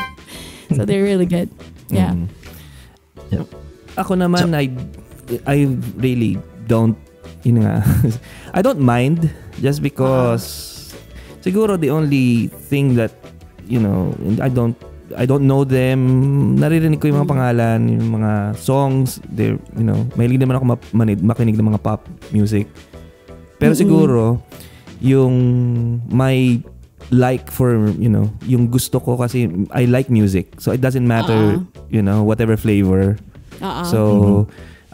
so 0.75 0.83
they're 0.83 1.05
really 1.05 1.25
good. 1.29 1.47
Yeah. 1.93 2.17
Mm. 2.17 2.27
Yep. 3.31 3.47
Ako 3.95 4.17
naman, 4.19 4.51
I, 4.51 4.67
I 5.47 5.69
really 5.95 6.35
don't, 6.67 6.97
yun 7.45 7.61
nga, 7.61 7.85
I 8.57 8.65
don't 8.65 8.81
mind 8.81 9.29
just 9.61 9.79
because 9.79 10.43
siguro 11.39 11.77
the 11.77 11.93
only 11.93 12.49
thing 12.67 12.97
that, 12.97 13.13
you 13.69 13.77
know, 13.77 14.11
I 14.41 14.49
don't, 14.49 14.73
I 15.13 15.29
don't 15.29 15.45
know 15.45 15.61
them, 15.61 16.01
naririnig 16.57 16.97
ko 16.97 17.07
yung 17.07 17.21
mga 17.21 17.29
pangalan, 17.29 17.79
yung 17.85 18.09
mga 18.17 18.57
songs, 18.57 19.21
they're, 19.29 19.61
you 19.77 19.85
know, 19.85 20.09
mahilig 20.17 20.41
naman 20.41 20.57
ako 20.57 20.65
manid, 20.91 21.21
makinig 21.21 21.53
ng 21.53 21.69
mga 21.69 21.81
pop 21.85 22.01
music. 22.33 22.65
Pero 23.61 23.77
siguro, 23.77 24.41
yung 24.99 25.33
my 26.09 26.59
like 27.13 27.53
for, 27.53 27.93
you 28.01 28.09
know, 28.09 28.25
yung 28.49 28.65
gusto 28.65 28.97
ko 28.97 29.13
kasi 29.13 29.45
I 29.69 29.85
like 29.85 30.09
music. 30.09 30.57
So 30.57 30.73
it 30.73 30.81
doesn't 30.81 31.05
matter, 31.05 31.61
Ah. 31.61 31.85
you 31.93 32.01
know, 32.01 32.25
whatever 32.25 32.57
flavor. 32.57 33.21
Oo. 33.61 33.83
So, 33.85 33.99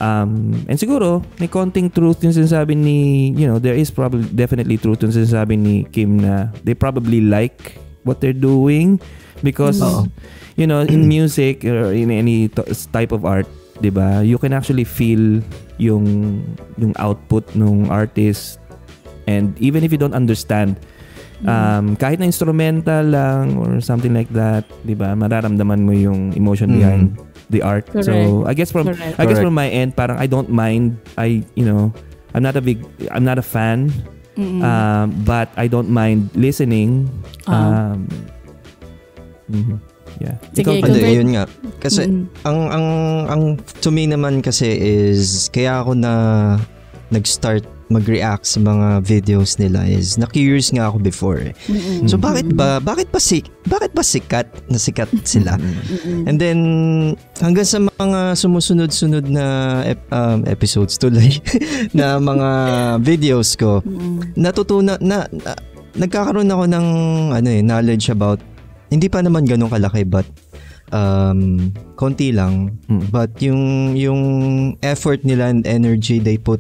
um, 0.02 0.58
and 0.66 0.82
siguro, 0.82 1.22
may 1.38 1.46
konting 1.46 1.94
truth 1.94 2.26
yung 2.26 2.34
sinasabi 2.34 2.74
ni, 2.74 3.30
you 3.38 3.46
know, 3.46 3.62
there 3.62 3.78
is 3.78 3.94
probably 3.94 4.26
definitely 4.34 4.82
truth 4.82 5.06
yung 5.06 5.14
sinasabi 5.14 5.54
ni 5.54 5.86
Kim 5.94 6.18
na 6.18 6.50
they 6.66 6.74
probably 6.74 7.22
like 7.22 7.78
what 8.02 8.18
they're 8.18 8.36
doing 8.36 8.98
because, 9.46 9.78
Oo. 9.80 10.10
you 10.58 10.66
know, 10.66 10.82
in 10.82 11.06
music 11.06 11.62
or 11.64 11.94
in 11.94 12.10
any 12.10 12.50
t- 12.50 12.66
type 12.90 13.14
of 13.14 13.24
art, 13.24 13.46
'di 13.80 13.94
ba? 13.94 14.26
You 14.26 14.42
can 14.42 14.58
actually 14.58 14.90
feel 14.90 15.46
yung 15.78 16.42
yung 16.82 16.98
output 16.98 17.46
ng 17.54 17.90
artist 17.94 18.58
and 19.30 19.54
even 19.62 19.86
if 19.86 19.94
you 19.94 20.02
don't 20.02 20.18
understand 20.18 20.78
um, 21.46 21.98
kahit 21.98 22.22
na 22.22 22.30
instrumental 22.30 23.06
lang 23.06 23.58
or 23.58 23.82
something 23.82 24.14
like 24.14 24.30
that, 24.34 24.66
'di 24.86 24.98
ba? 24.98 25.14
Mararamdaman 25.14 25.82
mo 25.86 25.94
yung 25.94 26.34
emotion 26.34 26.74
Mm. 26.74 26.78
behind 26.78 27.06
the 27.52 27.62
art. 27.62 27.86
So, 28.02 28.12
Correct. 28.12 28.48
I 28.48 28.54
guess 28.56 28.72
from 28.72 28.86
Correct. 28.88 29.20
I 29.20 29.28
guess 29.28 29.38
Correct. 29.38 29.46
from 29.46 29.56
my 29.56 29.68
end, 29.70 29.96
parang 29.96 30.18
I 30.18 30.26
don't 30.26 30.50
mind. 30.50 30.98
I, 31.20 31.44
you 31.56 31.68
know, 31.68 31.92
I'm 32.34 32.44
not 32.44 32.56
a 32.56 32.64
big, 32.64 32.82
I'm 33.12 33.28
not 33.28 33.38
a 33.38 33.46
fan, 33.46 33.92
um, 34.40 35.12
but 35.28 35.52
I 35.60 35.68
don't 35.68 35.92
mind 35.92 36.32
listening. 36.34 37.12
Ah. 37.46 37.94
Um, 37.94 38.08
mhm. 39.52 39.78
Yeah. 40.20 40.38
Sige, 40.54 40.70
Ikaw, 40.70 40.86
Hindi, 40.86 41.18
yun 41.18 41.30
nga. 41.34 41.46
Kasi 41.82 42.06
Mm-mm. 42.06 42.30
ang 42.46 42.60
ang 42.70 42.86
ang 43.26 43.42
to 43.82 43.90
me 43.90 44.06
naman 44.06 44.44
kasi 44.46 44.70
is 44.70 45.50
kaya 45.50 45.82
ako 45.82 45.98
na 45.98 46.14
nag-start 47.10 47.66
mag-react 47.92 48.48
sa 48.48 48.58
mga 48.58 49.04
videos 49.04 49.60
nila 49.60 49.84
is 49.84 50.16
na-curious 50.16 50.72
nga 50.72 50.88
ako 50.88 50.98
before 50.98 51.40
eh. 51.44 51.54
Mm-mm. 51.68 52.08
So 52.08 52.16
bakit 52.16 52.48
ba 52.56 52.80
bakit 52.80 53.12
ba 53.12 53.20
si 53.20 53.44
bakit 53.68 53.92
ba 53.92 54.02
sikat 54.02 54.48
na 54.72 54.80
sikat 54.80 55.12
sila? 55.28 55.60
Mm-mm. 55.60 56.26
And 56.26 56.40
then 56.40 56.60
hanggang 57.38 57.68
sa 57.68 57.84
mga 57.84 58.40
sumusunod-sunod 58.40 59.28
na 59.28 59.46
ep- 59.86 60.08
um, 60.10 60.48
episodes 60.48 60.96
tuloy 60.96 61.38
na 61.98 62.16
mga 62.18 62.50
videos 63.04 63.54
ko, 63.54 63.84
Mm-mm. 63.84 64.34
natutunan 64.40 64.96
na, 65.04 65.28
na 65.30 65.52
nagkakaroon 65.92 66.48
ako 66.48 66.64
ng 66.72 66.88
ano 67.36 67.48
eh 67.52 67.60
knowledge 67.60 68.08
about 68.08 68.40
hindi 68.88 69.12
pa 69.12 69.20
naman 69.20 69.44
ganun 69.44 69.68
kalaki 69.68 70.08
but 70.08 70.24
um 70.92 71.72
konti 71.96 72.32
lang 72.32 72.76
Mm. 72.92 73.08
but 73.08 73.32
yung 73.40 73.62
yung 73.96 74.22
effort 74.84 75.24
nila 75.24 75.48
and 75.48 75.64
energy 75.64 76.20
they 76.20 76.36
put 76.36 76.60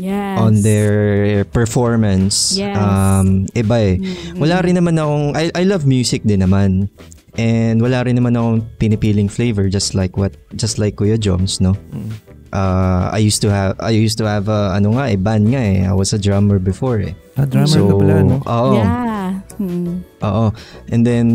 Yes. 0.00 0.40
on 0.40 0.64
their 0.64 1.44
performance 1.52 2.56
Yes. 2.56 2.72
um 2.74 3.44
iba 3.52 3.76
eh 3.76 3.94
Mm-mm. 4.00 4.40
wala 4.40 4.64
rin 4.64 4.80
naman 4.80 4.96
akong 4.96 5.36
I, 5.36 5.52
I 5.52 5.64
love 5.68 5.84
music 5.84 6.24
din 6.24 6.40
naman 6.40 6.88
and 7.36 7.78
wala 7.78 8.02
rin 8.08 8.16
naman 8.16 8.32
akong 8.32 8.64
pinipiling 8.80 9.28
flavor 9.28 9.68
just 9.68 9.92
like 9.92 10.16
what 10.16 10.32
just 10.56 10.80
like 10.80 10.96
Kuya 10.96 11.20
Joms 11.20 11.60
no 11.60 11.76
Mm. 11.92 12.10
uh, 12.50 13.12
I 13.12 13.20
used 13.20 13.44
to 13.44 13.52
have 13.52 13.76
I 13.78 13.92
used 13.92 14.16
to 14.18 14.26
have 14.26 14.48
a, 14.48 14.72
ano 14.74 14.96
nga 14.96 15.12
eh 15.12 15.20
band 15.20 15.52
nga 15.52 15.60
eh 15.60 15.84
I 15.84 15.92
was 15.92 16.10
a 16.10 16.18
drummer 16.18 16.56
before 16.58 16.98
eh 17.04 17.12
Ah, 17.36 17.44
drummer 17.46 17.68
so 17.70 17.86
ka 17.86 17.94
pala, 18.00 18.14
no? 18.24 18.36
oo 18.42 18.72
Yeah. 18.74 19.44
Mm. 19.60 20.00
Oo. 20.24 20.46
And 20.88 21.04
then, 21.04 21.26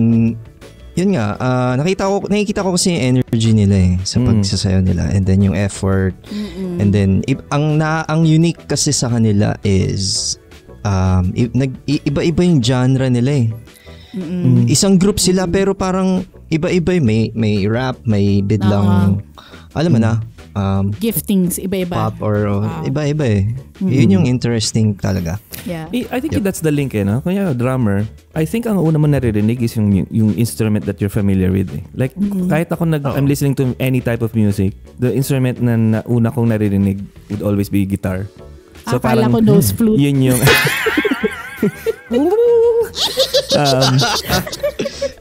yun 0.95 1.11
nga, 1.11 1.35
ah, 1.35 1.73
nakita 1.75 2.07
ko, 2.07 2.23
nakikita 2.23 2.63
ko 2.63 2.71
kasi 2.71 2.95
yung 2.95 3.03
energy 3.19 3.51
nila 3.51 3.75
eh, 3.75 3.93
sa 4.01 4.17
Mm. 4.17 4.25
pagsasayaw 4.25 4.81
nila. 4.81 5.03
And 5.11 5.23
then 5.23 5.43
yung 5.43 5.53
effort. 5.53 6.15
Mm-mm. 6.25 6.79
And 6.79 6.89
then 6.89 7.19
i- 7.27 7.45
ang 7.51 7.75
na 7.75 8.07
ang 8.07 8.23
unique 8.23 8.63
kasi 8.63 8.95
sa 8.95 9.11
kanila 9.11 9.59
is 9.61 10.35
um 10.81 11.35
i- 11.35 11.51
nag 11.51 11.75
i- 11.85 11.99
iba-iba 12.01 12.41
yung 12.41 12.63
genre 12.63 13.11
nila 13.11 13.31
eh. 13.35 13.47
Mm-mm. 14.15 14.71
Isang 14.71 14.95
group 14.95 15.19
sila 15.19 15.43
pero 15.45 15.75
parang 15.75 16.23
iba-iba 16.47 16.95
eh. 16.95 17.03
may 17.03 17.21
may 17.35 17.67
rap, 17.67 17.99
may 18.07 18.39
bidlang 18.39 19.19
alam 19.75 19.91
mo 19.91 19.99
na 19.99 20.23
um 20.55 20.95
Giftings, 20.97 21.59
iba-iba. 21.59 21.91
pop 21.91 22.15
or 22.23 22.47
Wow. 22.47 22.87
iba-iba 22.87 23.25
eh. 23.27 23.43
Yun 23.83 24.09
yung 24.21 24.25
interesting 24.25 24.95
talaga. 24.95 25.37
Yeah. 25.67 25.91
I 25.91 26.07
I 26.09 26.17
think 26.23 26.39
that's 26.41 26.63
the 26.63 26.71
link 26.71 26.95
eh, 26.95 27.03
no? 27.03 27.19
Kaya 27.21 27.51
drummer, 27.51 28.07
I 28.33 28.47
think 28.47 28.65
ang 28.65 28.79
una 28.79 28.95
mo 28.95 29.05
naririnig 29.05 29.59
is 29.61 29.75
yung, 29.75 30.07
yung 30.09 30.31
instrument 30.39 30.87
that 30.87 31.03
you're 31.03 31.13
familiar 31.13 31.51
with. 31.51 31.67
Eh. 31.75 31.83
Like, 31.93 32.15
kahit 32.47 32.71
ako 32.71 32.87
nag, 32.87 33.03
I'm 33.03 33.27
listening 33.27 33.53
to 33.59 33.75
any 33.77 33.99
type 33.99 34.23
of 34.23 34.33
music, 34.33 34.73
the 34.97 35.11
instrument 35.11 35.59
na, 35.59 35.75
na 35.75 35.99
una 36.07 36.31
kong 36.31 36.49
naririnig 36.49 37.03
would 37.29 37.43
always 37.43 37.67
be 37.67 37.83
guitar. 37.83 38.25
Akala 38.87 39.27
ko 39.27 39.43
nose 39.43 39.75
flute. 39.75 39.99
Yun 39.99 40.33
yung... 40.33 40.39
um, 43.57 43.97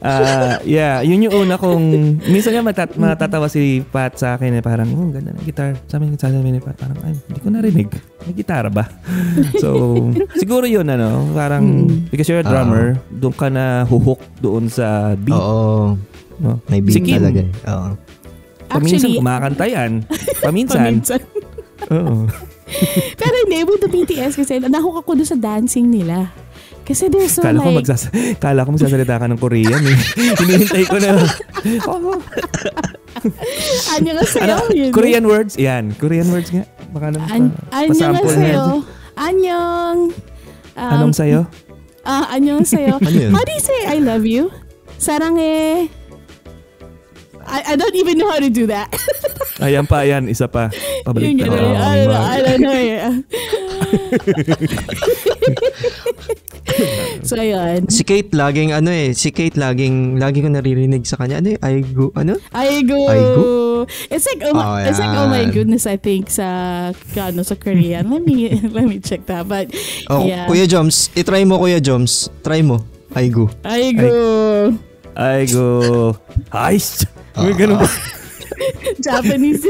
ah, 0.05 0.55
yeah, 0.61 1.01
yun 1.01 1.25
yung 1.25 1.33
una 1.33 1.57
kong... 1.57 1.83
Minsan 2.29 2.53
nga 2.53 2.61
matat, 2.61 2.93
matatawa 2.93 3.49
si 3.49 3.81
Pat 3.81 4.13
sa 4.15 4.37
akin 4.37 4.53
eh, 4.53 4.61
parang, 4.61 4.85
oh, 4.93 5.09
ganda 5.09 5.33
ng 5.33 5.41
guitar. 5.41 5.73
Sabi 5.89 6.13
niya, 6.13 6.21
sabi 6.21 6.45
ni 6.45 6.61
Pat, 6.61 6.77
parang, 6.77 6.97
ay, 7.01 7.17
hindi 7.17 7.39
ko 7.41 7.49
narinig. 7.49 7.89
May 8.23 8.33
gitara 8.37 8.69
ba? 8.69 8.85
so, 9.63 9.97
siguro 10.37 10.69
yun, 10.69 10.85
ano, 10.85 11.25
parang, 11.33 11.89
because 12.07 12.29
you're 12.29 12.45
a 12.45 12.45
drummer, 12.45 13.01
doon 13.09 13.33
ka 13.33 13.49
na 13.49 13.83
huhook 13.89 14.21
doon 14.37 14.69
sa 14.69 15.17
beat. 15.17 15.33
Oo. 15.33 15.97
No? 16.37 16.61
May 16.69 16.85
beat 16.85 16.95
Si 16.95 17.01
Kim, 17.01 17.17
talaga. 17.17 17.41
eh. 17.41 17.49
Oo. 17.73 17.89
Paminsan 18.65 18.97
Actually, 19.01 19.17
kumakanta 19.21 19.65
yan. 19.65 19.91
Paminsan. 20.41 20.77
paminsan. 20.77 21.21
Oo. 21.89 22.25
Pero 23.21 23.35
hindi, 23.45 23.57
with 23.61 23.81
the 23.81 23.89
BTS 23.89 24.33
kasi 24.35 24.57
nahook 24.57 25.05
ako 25.05 25.21
doon 25.21 25.29
sa 25.29 25.37
dancing 25.37 25.85
nila. 25.89 26.33
Kasi 26.85 27.09
they're 27.09 27.25
so 27.25 27.41
Kala 27.41 27.57
ko 27.59 27.73
like, 27.73 27.81
magsas 27.81 28.13
Kala 28.43 28.61
ko 28.61 28.69
magsasalita 28.77 29.17
ka 29.17 29.25
ng 29.25 29.41
Korean 29.41 29.81
eh. 29.81 29.97
Hinihintay 30.39 30.83
ko 30.85 30.97
na. 31.01 31.17
Oh, 31.89 32.13
anya 33.97 34.11
nga 34.13 34.23
sa'yo. 34.23 34.53
ano, 34.53 34.69
yun. 34.69 34.91
Korean 34.93 35.25
words? 35.25 35.57
Yan. 35.57 35.97
Korean 35.97 36.29
words 36.29 36.53
nga. 36.53 36.61
Baka 36.93 37.17
naman 37.17 37.25
An- 37.33 37.51
pa, 37.57 37.81
anya 37.81 38.07
nga 38.13 38.21
sa'yo. 38.21 38.61
na. 38.61 38.85
Anyong. 39.17 39.99
Um, 40.77 40.91
Anong 40.93 41.15
sa'yo? 41.17 41.41
Ah, 42.05 42.29
anyong 42.37 42.61
sa'yo. 42.61 43.01
Ano 43.01 43.17
yun? 43.17 43.33
How 43.33 43.41
do 43.41 43.49
you 43.49 43.63
say 43.65 43.79
I 43.89 43.97
love 43.97 44.29
you? 44.29 44.53
Saranghe. 45.01 45.89
I, 47.45 47.73
I 47.73 47.75
don't 47.77 47.93
even 47.97 48.17
know 48.17 48.29
how 48.29 48.37
to 48.37 48.49
do 48.49 48.65
that. 48.69 48.89
Ayan 49.57 49.85
pa, 49.85 50.01
ayan. 50.01 50.25
Isa 50.29 50.45
pa. 50.45 50.69
Pabalik 51.01 51.33
ka. 51.37 51.45
gano'n. 51.45 51.77
I, 51.77 51.97
don't 51.97 52.09
know, 52.09 52.21
I 52.21 52.39
don't 52.41 52.61
know. 52.61 52.73
yeah. 52.73 53.09
so, 57.27 57.37
yun. 57.37 57.85
Si 57.87 58.01
Kate 58.01 58.33
laging 58.33 58.73
ano 58.73 58.89
eh, 58.89 59.13
si 59.13 59.29
Kate 59.29 59.53
laging 59.55 60.17
lagi 60.17 60.41
ko 60.41 60.49
naririnig 60.49 61.05
sa 61.05 61.15
kanya. 61.15 61.37
Ano 61.39 61.53
eh, 61.53 61.59
I 61.61 61.85
go, 61.85 62.09
ano? 62.17 62.35
I 62.51 62.81
go. 62.81 63.05
I 63.07 63.19
go? 63.37 63.47
It's 64.09 64.25
like 64.25 64.41
oh, 64.49 64.57
Oh, 64.57 64.75
it's 64.81 64.97
like 64.97 65.13
oh 65.13 65.29
my 65.29 65.45
goodness 65.45 65.85
I 65.85 65.95
think 65.95 66.33
sa 66.33 66.89
ano 67.15 67.41
sa 67.45 67.53
Korean. 67.53 68.09
let 68.09 68.25
me 68.25 68.49
let 68.75 68.85
me 68.85 68.97
check 68.97 69.25
that. 69.29 69.45
But 69.45 69.69
Oh, 70.09 70.25
yeah. 70.25 70.49
Kuya 70.49 70.65
Joms, 70.65 71.13
i-try 71.13 71.45
mo 71.45 71.61
Kuya 71.61 71.77
Joms. 71.77 72.29
Try 72.41 72.65
mo. 72.65 72.81
I 73.13 73.29
go. 73.29 73.47
I 73.63 73.93
go. 73.95 74.75
Ay, 75.15 75.47
go. 75.47 76.11
Heist. 76.51 77.07
May 77.39 77.55
ganun 77.55 77.79
ba? 77.79 77.87
Japanese. 79.05 79.63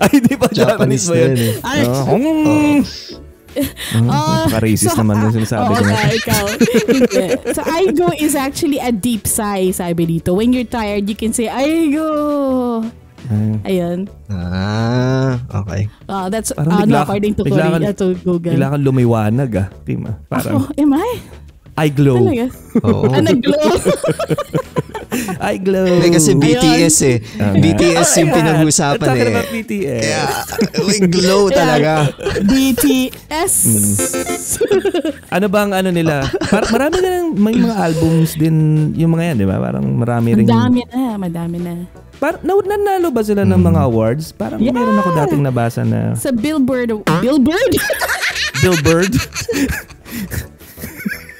Ay, 0.00 0.20
di 0.20 0.36
ba 0.36 0.48
Japanese, 0.52 1.06
Japanese 1.06 1.06
ba 1.08 1.14
yun? 1.16 1.32
eh. 1.32 1.52
Ay, 1.64 1.80
Ah, 1.88 2.04
hong. 3.94 4.08
Oh, 4.08 4.44
Ka-racist 4.48 4.92
so- 4.92 5.00
naman 5.00 5.20
yung 5.20 5.34
sinasabi 5.34 5.64
Oo 5.64 5.74
ko. 5.74 5.82
nga, 5.82 6.00
ikaw. 6.12 6.44
So, 7.56 7.60
I 7.62 7.88
go 7.92 8.12
is 8.12 8.34
actually 8.34 8.78
a 8.78 8.90
deep 8.90 9.24
sigh, 9.24 9.70
sabi 9.70 10.06
dito. 10.06 10.32
When 10.32 10.52
you're 10.52 10.68
tired, 10.68 11.06
you 11.06 11.16
can 11.16 11.32
say, 11.32 11.48
I 11.48 11.88
go. 11.90 12.08
Ay, 13.26 13.58
Ayun. 13.74 14.06
Ah, 14.30 15.34
okay. 15.50 15.90
Uh, 16.06 16.30
that's 16.30 16.54
Parang 16.54 16.70
uh, 16.70 16.86
no, 16.86 16.94
bigla- 16.94 17.02
according 17.02 17.32
to 17.34 17.42
Korea, 17.42 17.90
to 17.92 18.14
Google. 18.22 18.54
Kailangan 18.54 18.80
lumiwanag 18.86 19.50
ah. 19.58 19.66
Team 19.82 20.06
ah. 20.06 20.14
Parang, 20.30 20.62
Ako, 20.62 20.70
am 20.78 20.90
I? 20.94 21.10
I 21.76 21.88
glow. 21.92 22.24
Talaga? 22.24 22.46
Oo. 22.82 23.04
Ah, 23.12 23.20
nag-glow. 23.20 23.68
I 25.40 25.56
glow. 25.56 25.84
Hindi 25.86 26.08
kasi 26.08 26.32
BTS 26.32 26.96
eh. 27.04 27.16
Ah, 27.36 27.52
BTS 27.52 28.10
yung 28.20 28.32
pinag-usapan 28.32 29.06
Talking 29.06 29.28
eh. 29.28 29.32
about 29.32 29.48
BTS. 29.48 30.02
Yeah. 30.02 30.28
May 30.82 31.00
glow 31.08 31.48
talaga. 31.48 32.12
BTS. 32.42 33.54
Ano 35.28 35.46
bang 35.48 35.72
ano 35.72 35.88
nila? 35.88 36.24
Par- 36.48 36.68
marami 36.68 36.96
na 37.00 37.08
lang, 37.12 37.26
may 37.32 37.56
mga 37.56 37.76
albums 37.76 38.36
din 38.36 38.56
yung 38.92 39.12
mga 39.12 39.24
yan, 39.32 39.36
di 39.36 39.46
ba? 39.48 39.56
Parang 39.60 39.84
marami 39.84 40.28
ring... 40.32 40.48
Madami 40.48 40.80
na, 40.88 41.02
madami 41.16 41.56
na. 41.60 41.72
Par- 42.16 42.40
na- 42.40 42.56
nanalo 42.56 43.12
ba 43.12 43.20
sila 43.20 43.44
ng 43.44 43.60
mga 43.62 43.80
awards? 43.84 44.32
Parang 44.32 44.60
Yeah. 44.60 44.72
meron 44.72 44.96
ako 44.96 45.10
dating 45.24 45.44
nabasa 45.44 45.84
na 45.84 46.16
Sa 46.16 46.32
Billboard. 46.32 47.04
Billboard? 47.20 47.72
Billboard. 48.60 49.12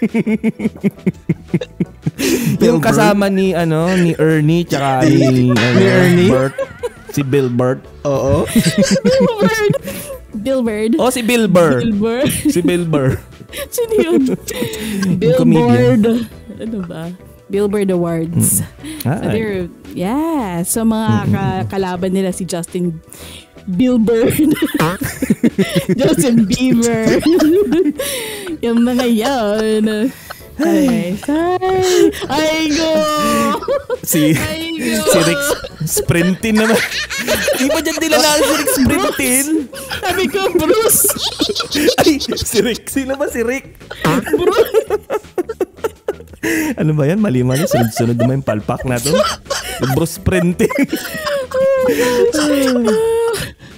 yung 2.65 2.81
kasama 2.81 3.29
ni 3.29 3.53
ano 3.53 3.93
ni 3.95 4.17
Ernie 4.17 4.65
tsaka 4.65 5.05
ni, 5.07 5.51
ano, 5.51 5.81
Ernie? 5.81 6.31
Bert. 6.31 6.55
Si 7.13 7.23
Bill 7.23 7.49
Burt. 7.49 7.81
Oo. 8.05 8.45
Billboard. 10.37 11.01
Oh, 11.01 11.09
si 11.09 11.25
Bill 11.25 11.49
Burr. 11.49 11.81
Billboard. 11.81 12.29
si 12.29 12.61
Bill 12.61 12.85
Burr. 12.85 13.17
Sino 13.75 13.95
yun? 13.97 14.21
Billboard. 15.17 16.05
Ano 16.61 16.79
ba? 16.85 17.09
Billboard 17.49 17.89
Awards. 17.91 18.61
So 18.61 19.09
Ah, 19.09 19.23
they're, 19.31 19.71
yeah. 19.95 20.67
So 20.67 20.83
mga 20.83 21.31
ka- 21.31 21.65
kalaban 21.71 22.13
nila 22.13 22.35
si 22.35 22.45
Justin 22.45 23.01
Billboard. 23.65 24.35
Justin 25.95 26.45
Bieber. 26.47 27.23
Yung 28.63 28.81
mga 28.85 29.07
yan. 29.07 30.13
Ay, 30.57 31.13
ay, 31.29 32.09
ay, 32.33 32.61
go! 32.73 32.93
si 34.01 34.33
Ay, 34.33 34.73
go! 34.73 35.05
si 35.05 35.19
Rick 35.21 35.45
Sprintin 35.85 36.57
naman. 36.57 36.81
Di 37.61 37.69
ba 37.69 37.85
dyan 37.85 38.01
nila 38.01 38.17
si 38.41 38.53
Rick 38.57 38.71
Sprintin? 38.73 39.47
Sabi 40.01 40.25
ko, 40.33 40.49
Bruce! 40.57 41.13
Ay, 42.01 42.17
si 42.25 42.65
Rick. 42.65 42.89
Sino 42.89 43.21
ba 43.21 43.29
si 43.29 43.45
Rick? 43.45 43.77
ano 46.81 46.91
ba 46.97 47.05
yan? 47.05 47.21
Mali-mali. 47.21 47.69
Sunod-sunod 47.69 48.17
naman 48.17 48.41
yung 48.41 48.49
palpak 48.49 48.89
na 48.89 48.97
to. 48.97 49.13
Bruce 49.93 50.17
Sprintin. 50.17 50.73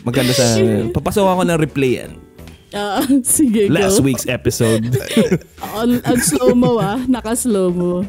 Maganda 0.06 0.30
sa... 0.30 0.46
Papasok 0.94 1.26
ako 1.26 1.42
ng 1.42 1.58
replay 1.58 2.06
yan. 2.06 2.27
Ah, 2.76 3.00
sige, 3.24 3.68
go. 3.68 3.74
Last 3.74 4.04
week's 4.04 4.28
episode. 4.28 4.92
On, 5.78 6.00
on 6.04 6.18
slow-mo 6.20 6.76
ah. 6.76 7.00
Naka-slow-mo. 7.00 8.04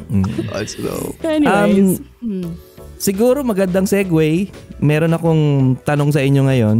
Let's 0.52 0.76
go. 0.76 1.16
Anyways. 1.24 2.04
Um, 2.20 2.56
Siguro 3.00 3.40
magandang 3.40 3.88
segue. 3.88 4.52
Meron 4.76 5.16
akong 5.16 5.42
tanong 5.88 6.12
sa 6.12 6.20
inyo 6.20 6.44
ngayon. 6.44 6.78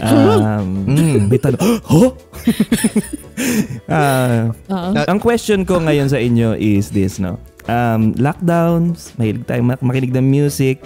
Um, 0.00 0.68
May 1.28 1.36
tanong. 1.36 1.60
Huh? 1.84 2.10
Ah, 3.86 4.50
Oo. 4.66 4.90
ang 5.06 5.20
question 5.22 5.62
ko 5.62 5.78
ngayon 5.78 6.10
sa 6.10 6.18
inyo 6.18 6.58
is 6.58 6.90
this, 6.90 7.20
no? 7.22 7.38
Um, 7.68 8.16
lockdowns, 8.16 9.12
mahilig 9.14 9.44
tayo 9.46 9.62
mak- 9.62 9.84
makinig 9.84 10.10
ng 10.10 10.24
music. 10.24 10.80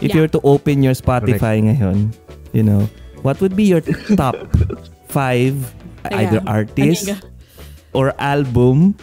If 0.00 0.10
Yeah. 0.10 0.14
you 0.16 0.20
were 0.26 0.34
to 0.34 0.42
open 0.42 0.82
your 0.82 0.96
Spotify 0.96 1.62
ngayon, 1.62 2.10
you 2.50 2.64
know, 2.64 2.88
what 3.22 3.38
would 3.38 3.54
be 3.54 3.62
your 3.62 3.84
top 4.18 4.34
five 5.06 5.54
either 6.10 6.42
artist 6.44 7.08
ano 7.08 7.22
or 7.92 8.10
album 8.18 8.96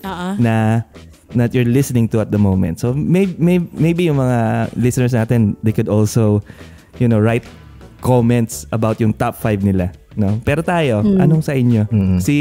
Oo. 0.00 0.28
na 0.38 0.86
that 1.34 1.52
you're 1.52 1.66
listening 1.66 2.06
to 2.06 2.22
at 2.22 2.30
the 2.30 2.38
moment. 2.38 2.78
So 2.78 2.94
maybe, 2.94 3.34
maybe, 3.36 3.66
maybe 3.74 4.02
yung 4.06 4.16
mga 4.16 4.70
listeners 4.78 5.12
natin, 5.12 5.58
they 5.60 5.74
could 5.74 5.90
also, 5.90 6.40
you 6.96 7.10
know, 7.10 7.18
write 7.18 7.44
comments 8.00 8.64
about 8.70 9.02
yung 9.02 9.12
top 9.12 9.34
5 9.34 9.66
nila. 9.66 9.90
No? 10.14 10.38
Pero 10.46 10.62
tayo, 10.62 11.02
Hmm. 11.02 11.20
anong 11.20 11.42
sa 11.42 11.52
inyo? 11.52 11.84
Mm. 11.90 12.18
Si, 12.22 12.36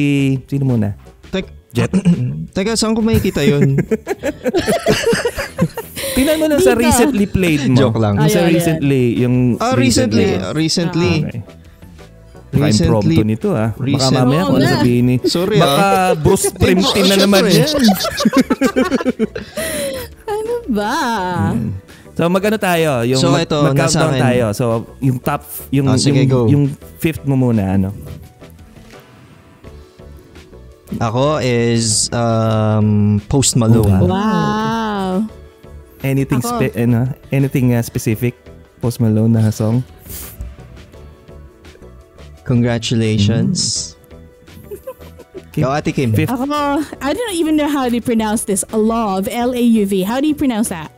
sino 0.48 0.64
muna? 0.64 0.96
Tek, 1.28 1.50
Jet. 1.76 1.92
Teka, 2.56 2.80
saan 2.80 2.96
ko 2.96 3.04
makikita 3.04 3.44
yun? 3.44 3.76
Tingnan 6.16 6.40
mo 6.40 6.46
lang 6.48 6.64
sa 6.64 6.72
Dito. 6.72 6.88
recently 6.88 7.28
played 7.28 7.68
mo. 7.68 7.76
Joke 7.76 8.00
lang. 8.00 8.16
Yung 8.16 8.32
sa 8.32 8.48
ayan. 8.48 8.56
recently, 8.56 9.04
yung 9.20 9.36
ah, 9.60 9.76
recently. 9.76 10.40
Yes. 10.40 10.56
Recently. 10.56 11.14
Okay. 11.28 11.65
Baka 12.58 12.72
impromptu 12.72 13.22
nito 13.22 13.50
ah. 13.52 13.70
Baka 13.72 14.08
mamaya 14.10 14.42
kung 14.46 14.58
ano 14.58 14.68
sabihin 14.72 15.04
ni... 15.06 15.16
Sorry, 15.28 15.58
Baka 15.58 15.86
Bruce 16.16 16.48
Springsteen 16.48 17.06
na 17.06 17.18
naman 17.18 17.44
yan. 17.46 17.70
Ano 20.26 20.54
ba? 20.68 20.96
Hmm. 21.52 21.72
So 22.16 22.26
magano 22.26 22.56
tayo, 22.56 23.04
yung 23.04 23.20
So, 23.20 23.28
mag, 23.30 23.44
ito, 23.44 23.60
mag-countdown 23.60 23.84
nasa 24.08 24.08
akin. 24.10 24.24
tayo. 24.24 24.46
So 24.52 24.66
yung 25.00 25.18
top 25.20 25.42
yung 25.70 25.86
Ah, 25.86 26.00
sige, 26.00 26.24
yung, 26.24 26.30
go. 26.30 26.42
yung 26.48 26.64
fifth 26.98 27.24
mo 27.24 27.36
muna 27.36 27.76
ano. 27.76 27.90
Ako 30.96 31.44
is 31.44 32.08
um, 32.10 33.20
Post 33.28 33.56
Malone. 33.56 34.00
Oh, 34.00 34.08
Wow. 34.08 35.28
Anything 36.02 36.40
Ako. 36.40 36.56
spe- 36.56 36.78
ano, 36.78 37.04
anything 37.30 37.74
uh, 37.74 37.82
specific 37.82 38.38
Post 38.78 39.02
Malone 39.02 39.34
na 39.34 39.50
song? 39.50 39.82
Congratulations. 42.46 43.96
Kim? 45.52 45.64
Ikaw, 45.66 45.78
Ate 45.78 45.94
Kim. 45.96 46.14
Fifth. 46.14 46.30
Ako, 46.30 46.46
I 47.02 47.14
don't 47.14 47.34
even 47.36 47.56
know 47.56 47.68
how 47.70 47.90
to 47.90 48.02
pronounce 48.02 48.44
this. 48.46 48.64
Love, 48.72 49.28
L-A-U-V. 49.32 50.04
How 50.04 50.20
do 50.22 50.28
you 50.28 50.36
pronounce 50.36 50.70
that? 50.70 50.92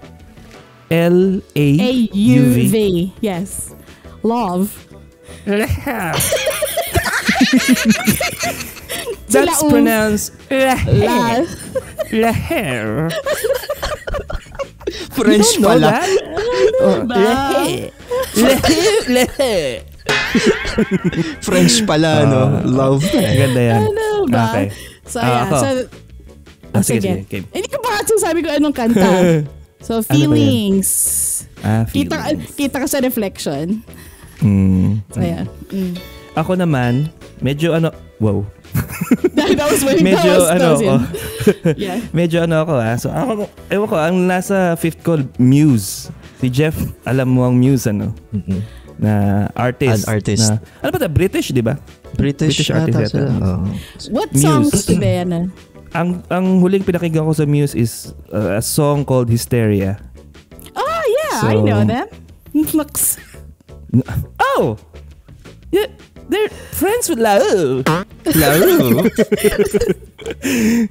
L-A-U-V. 0.91 1.73
Yes. 3.21 3.73
Love. 4.23 4.87
That's 9.29 9.63
pronounced 9.63 10.33
La. 10.49 10.75
Laher. 12.11 13.11
French 15.11 15.59
know 15.59 15.67
pala. 15.67 15.79
that? 15.79 16.07
Oh, 16.79 17.05
Ba? 17.07 17.91
Lehe. 19.07 19.83
French 21.45 21.83
pala, 21.83 22.23
no? 22.23 22.41
Ah. 22.41 22.61
Love. 22.63 23.03
Ganda 23.11 23.61
yan. 23.61 23.81
Ano 23.83 24.05
ba? 24.27 24.43
Okay. 24.51 24.65
So, 25.03 25.17
Ah, 25.17 25.25
yeah. 25.25 25.43
ako. 25.43 25.55
So, 25.55 25.67
Ah, 26.67 26.77
oh, 26.77 26.83
sige, 26.83 26.99
sige. 26.99 27.09
sige. 27.15 27.21
Game. 27.27 27.45
Hindi 27.49 27.67
ko 27.71 27.77
pa 27.79 27.89
kasi 27.97 28.13
sabi 28.19 28.39
ko 28.43 28.51
anong 28.51 28.75
kanta. 28.75 29.07
So, 29.79 29.99
Ano 30.01 30.03
ba 30.03 30.35
yan? 30.35 30.35
feelings. 30.35 30.89
Ah, 31.59 31.83
kita, 31.87 32.15
feelings. 32.19 32.53
kita 32.53 32.75
ka 32.77 32.87
sa 32.87 32.99
reflection. 32.99 33.81
Mm. 34.39 35.01
So, 35.09 35.19
yeah. 35.19 35.47
Mm. 35.71 35.95
Ako 36.35 36.53
naman, 36.53 37.09
medyo 37.39 37.73
ano, 37.73 37.89
wow. 38.19 38.45
that 39.33 39.57
was 39.63 39.81
when 39.81 40.03
Medyo 40.03 40.21
that 40.21 40.37
was, 40.37 40.49
ano 40.51 40.59
that 40.59 40.73
was 40.75 40.83
in. 40.83 41.01
Yeah. 41.79 41.97
medyo 42.11 42.43
ano 42.43 42.61
ako 42.61 42.73
ah. 42.77 42.93
So 42.93 43.07
ako, 43.09 43.47
ewan 43.71 43.87
ko, 43.87 43.95
ang 43.95 44.17
nasa 44.27 44.75
fifth 44.75 45.01
ko, 45.01 45.17
Muse. 45.39 46.11
Si 46.37 46.51
Jeff, 46.51 46.75
alam 47.01 47.31
mo 47.31 47.41
ang 47.41 47.57
Muse 47.57 47.89
ano? 47.89 48.13
Mm-mm. 48.29 48.61
Na 48.97 49.13
artist. 49.53 50.05
An 50.05 50.17
artist. 50.17 50.49
Na, 50.49 50.57
ano 50.81 50.89
ba 50.89 50.97
ito? 50.97 51.09
British, 51.09 51.47
di 51.49 51.61
ba? 51.61 51.77
British, 52.13 52.57
British 52.65 52.71
artist 52.73 52.97
ata 52.97 53.05
sila. 53.07 53.29
yata. 53.29 53.45
Oo. 53.45 53.65
What 54.09 54.29
Muse. 54.33 54.41
songs 54.41 54.73
ba 54.89 55.09
yan? 55.21 55.53
Ang 55.93 56.09
ang 56.27 56.45
huling 56.59 56.81
pinakinggan 56.81 57.23
ko 57.23 57.31
sa 57.31 57.45
Muse 57.45 57.73
is 57.73 57.93
uh, 58.29 58.57
a 58.57 58.63
song 58.63 59.01
called 59.01 59.29
Hysteria. 59.29 60.01
Oh, 60.73 61.01
yeah. 61.07 61.37
I 61.45 61.55
know 61.57 61.81
them. 61.81 62.07
Looks. 62.73 63.17
Oh! 64.57 64.75
Yeah, 65.71 65.87
they're 66.27 66.51
friends 66.75 67.07
with 67.07 67.23
Lau. 67.23 67.39
Laro. 68.35 69.07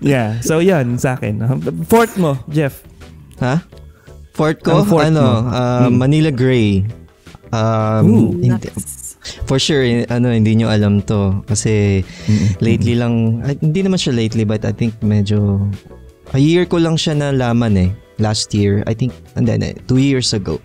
Yeah, 0.00 0.40
so 0.40 0.58
yan 0.58 0.96
sa 0.96 1.14
akin. 1.14 1.44
Uh, 1.44 1.58
Fourth 1.84 2.16
mo, 2.16 2.40
Jeff. 2.48 2.80
ha? 3.36 3.60
Fourth 4.32 4.62
ko, 4.62 4.80
Ang 4.80 4.88
fourth 4.88 5.08
ano, 5.10 5.20
mo? 5.20 5.32
uh, 5.50 5.86
Hmm. 5.88 5.96
Manila 5.98 6.30
Gray. 6.30 6.84
Um, 7.54 8.04
Ooh. 8.06 8.30
hindi- 8.38 8.74
for 9.46 9.58
sure, 9.58 9.82
eh, 9.82 10.06
ano, 10.06 10.30
hindi 10.30 10.54
nyo 10.54 10.70
alam 10.70 11.02
to. 11.02 11.42
Kasi 11.46 12.02
lately 12.62 12.94
lang, 12.94 13.42
ay, 13.42 13.58
hindi 13.58 13.82
naman 13.82 13.98
siya 13.98 14.14
lately, 14.14 14.46
but 14.46 14.62
I 14.62 14.70
think 14.70 14.94
medyo, 15.02 15.66
a 16.30 16.38
year 16.38 16.66
ko 16.66 16.78
lang 16.78 16.94
siya 16.94 17.14
nalaman 17.14 17.74
eh. 17.78 17.90
Last 18.16 18.54
year, 18.56 18.80
I 18.88 18.94
think, 18.96 19.12
and 19.36 19.44
then, 19.44 19.60
eh, 19.62 19.74
two 19.86 19.98
years 20.00 20.32
ago. 20.32 20.58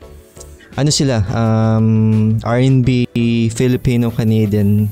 Ano 0.79 0.87
sila? 0.87 1.19
Um, 1.35 2.39
R&B, 2.47 3.09
Filipino-Canadian 3.51 4.87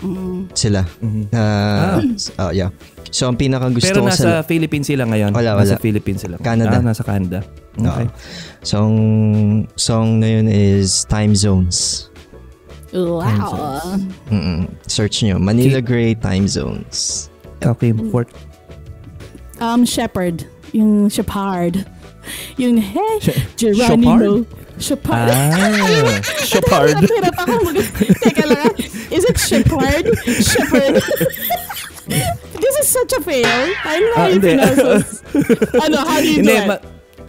Mm. 0.00 0.48
sila. 0.56 0.80
Mhm. 1.04 1.28
Uh, 1.28 2.00
oh, 2.40 2.52
yeah. 2.56 2.72
So, 3.10 3.26
ang 3.26 3.34
pinaka-gusto 3.34 3.90
Pero 3.90 4.06
ko 4.06 4.10
sa... 4.10 4.14
nasa 4.14 4.30
Philippines 4.46 4.86
sila 4.86 5.02
ngayon. 5.06 5.34
Wala, 5.34 5.58
Nasa 5.58 5.74
wala. 5.74 5.82
Philippines 5.82 6.22
sila. 6.22 6.38
Canada. 6.38 6.78
Ah, 6.78 6.82
nasa 6.82 7.02
Canada. 7.02 7.42
Okay. 7.74 8.06
Song, 8.62 8.96
song 9.74 10.22
na 10.22 10.38
yun 10.38 10.46
is 10.46 11.04
Time 11.10 11.34
Zones. 11.34 12.06
Wow. 12.94 13.98
Mm-mm. 14.30 14.66
Search 14.86 15.22
nyo. 15.22 15.38
Manila 15.38 15.78
Gray 15.82 16.14
Time 16.14 16.46
Zones. 16.50 17.30
Okay, 17.62 17.94
fourth. 18.10 18.30
Um, 19.62 19.86
Shepherd. 19.86 20.46
Yung 20.72 21.10
Shepard. 21.10 21.86
Yung, 22.58 22.78
hey, 22.78 23.18
Geronimo. 23.58 24.44
Shepard. 24.46 24.59
Ah, 24.80 26.18
Shepard. 26.48 26.96
Hirap 27.04 27.36
ako 27.36 27.54
mag- 27.68 27.84
Teka 28.18 28.44
lang. 28.48 28.64
ah. 28.64 28.72
Is 29.12 29.24
it 29.24 29.36
Shepard? 29.36 30.04
Shepherd. 30.24 31.04
This 32.56 32.74
is 32.76 32.88
such 32.88 33.12
a 33.12 33.20
fail. 33.20 33.46
I 33.46 33.92
don't 33.94 34.08
know 34.08 34.16
how 34.16 34.24
Ah, 34.24 34.28
you 34.28 34.40
pronounce 34.40 34.80
this. 34.80 35.08
Ano, 35.84 35.96
how 36.00 36.18
do 36.18 36.26
you 36.26 36.40
do 36.40 36.48
Hindi, 36.48 36.56
it? 36.56 36.66
ma- 36.66 36.82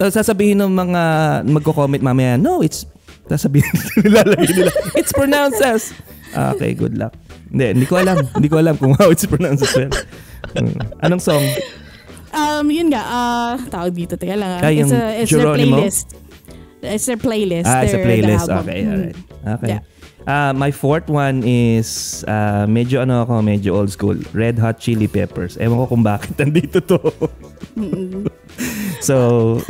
sasabihin 0.09 0.57
ng 0.57 0.71
mga 0.71 1.01
magko-comment 1.45 2.01
mamaya, 2.01 2.33
no, 2.33 2.63
it's, 2.63 2.87
sasabihin, 3.27 3.69
nilalagay 4.01 4.49
nila, 4.49 4.71
it's 4.95 5.13
pronounced 5.13 5.61
as. 5.61 5.93
Ah, 6.33 6.55
okay, 6.55 6.73
good 6.73 6.97
luck. 6.97 7.13
Hindi, 7.51 7.77
hindi 7.77 7.85
ko 7.85 7.99
alam. 7.99 8.23
hindi 8.33 8.47
ko 8.47 8.57
alam 8.57 8.79
kung 8.79 8.95
how 8.95 9.11
it's 9.11 9.27
pronounced 9.27 9.61
as 9.61 9.75
well. 9.75 9.91
Hmm. 10.55 10.73
Anong 10.99 11.21
song? 11.21 11.43
Um, 12.31 12.71
yun 12.71 12.87
nga, 12.89 13.03
ah, 13.03 13.53
tawag 13.67 13.93
dito, 13.93 14.15
teka 14.15 14.33
lang. 14.33 14.57
ah. 14.57 14.63
Ah, 14.63 14.71
it's 14.71 14.89
a, 14.89 15.01
it's 15.19 15.29
Geronimo? 15.29 15.83
playlist. 15.83 16.15
It's 16.81 17.05
their 17.05 17.17
playlist. 17.17 17.65
Ah, 17.65 17.81
it's 17.85 17.93
a 17.93 17.97
their- 17.97 18.05
the 18.05 18.09
playlist. 18.25 18.45
album. 18.49 18.57
Okay, 18.65 18.81
Mm. 18.81 18.91
alright. 18.91 19.17
Okay. 19.57 19.67
Yeah. 19.69 19.81
Ah, 20.21 20.53
my 20.53 20.69
fourth 20.69 21.09
one 21.09 21.41
is 21.41 22.21
ah, 22.27 22.65
medyo 22.65 23.01
ano 23.01 23.25
ako, 23.25 23.41
medyo 23.41 23.73
old 23.73 23.89
school. 23.89 24.17
Red 24.33 24.57
Hot 24.57 24.77
Chili 24.77 25.09
Peppers. 25.09 25.57
Ewan 25.57 25.81
ko 25.81 25.97
kung 25.97 26.05
bakit 26.05 26.37
nandito 26.41 26.77
to. 26.77 26.97
so, 29.01 29.15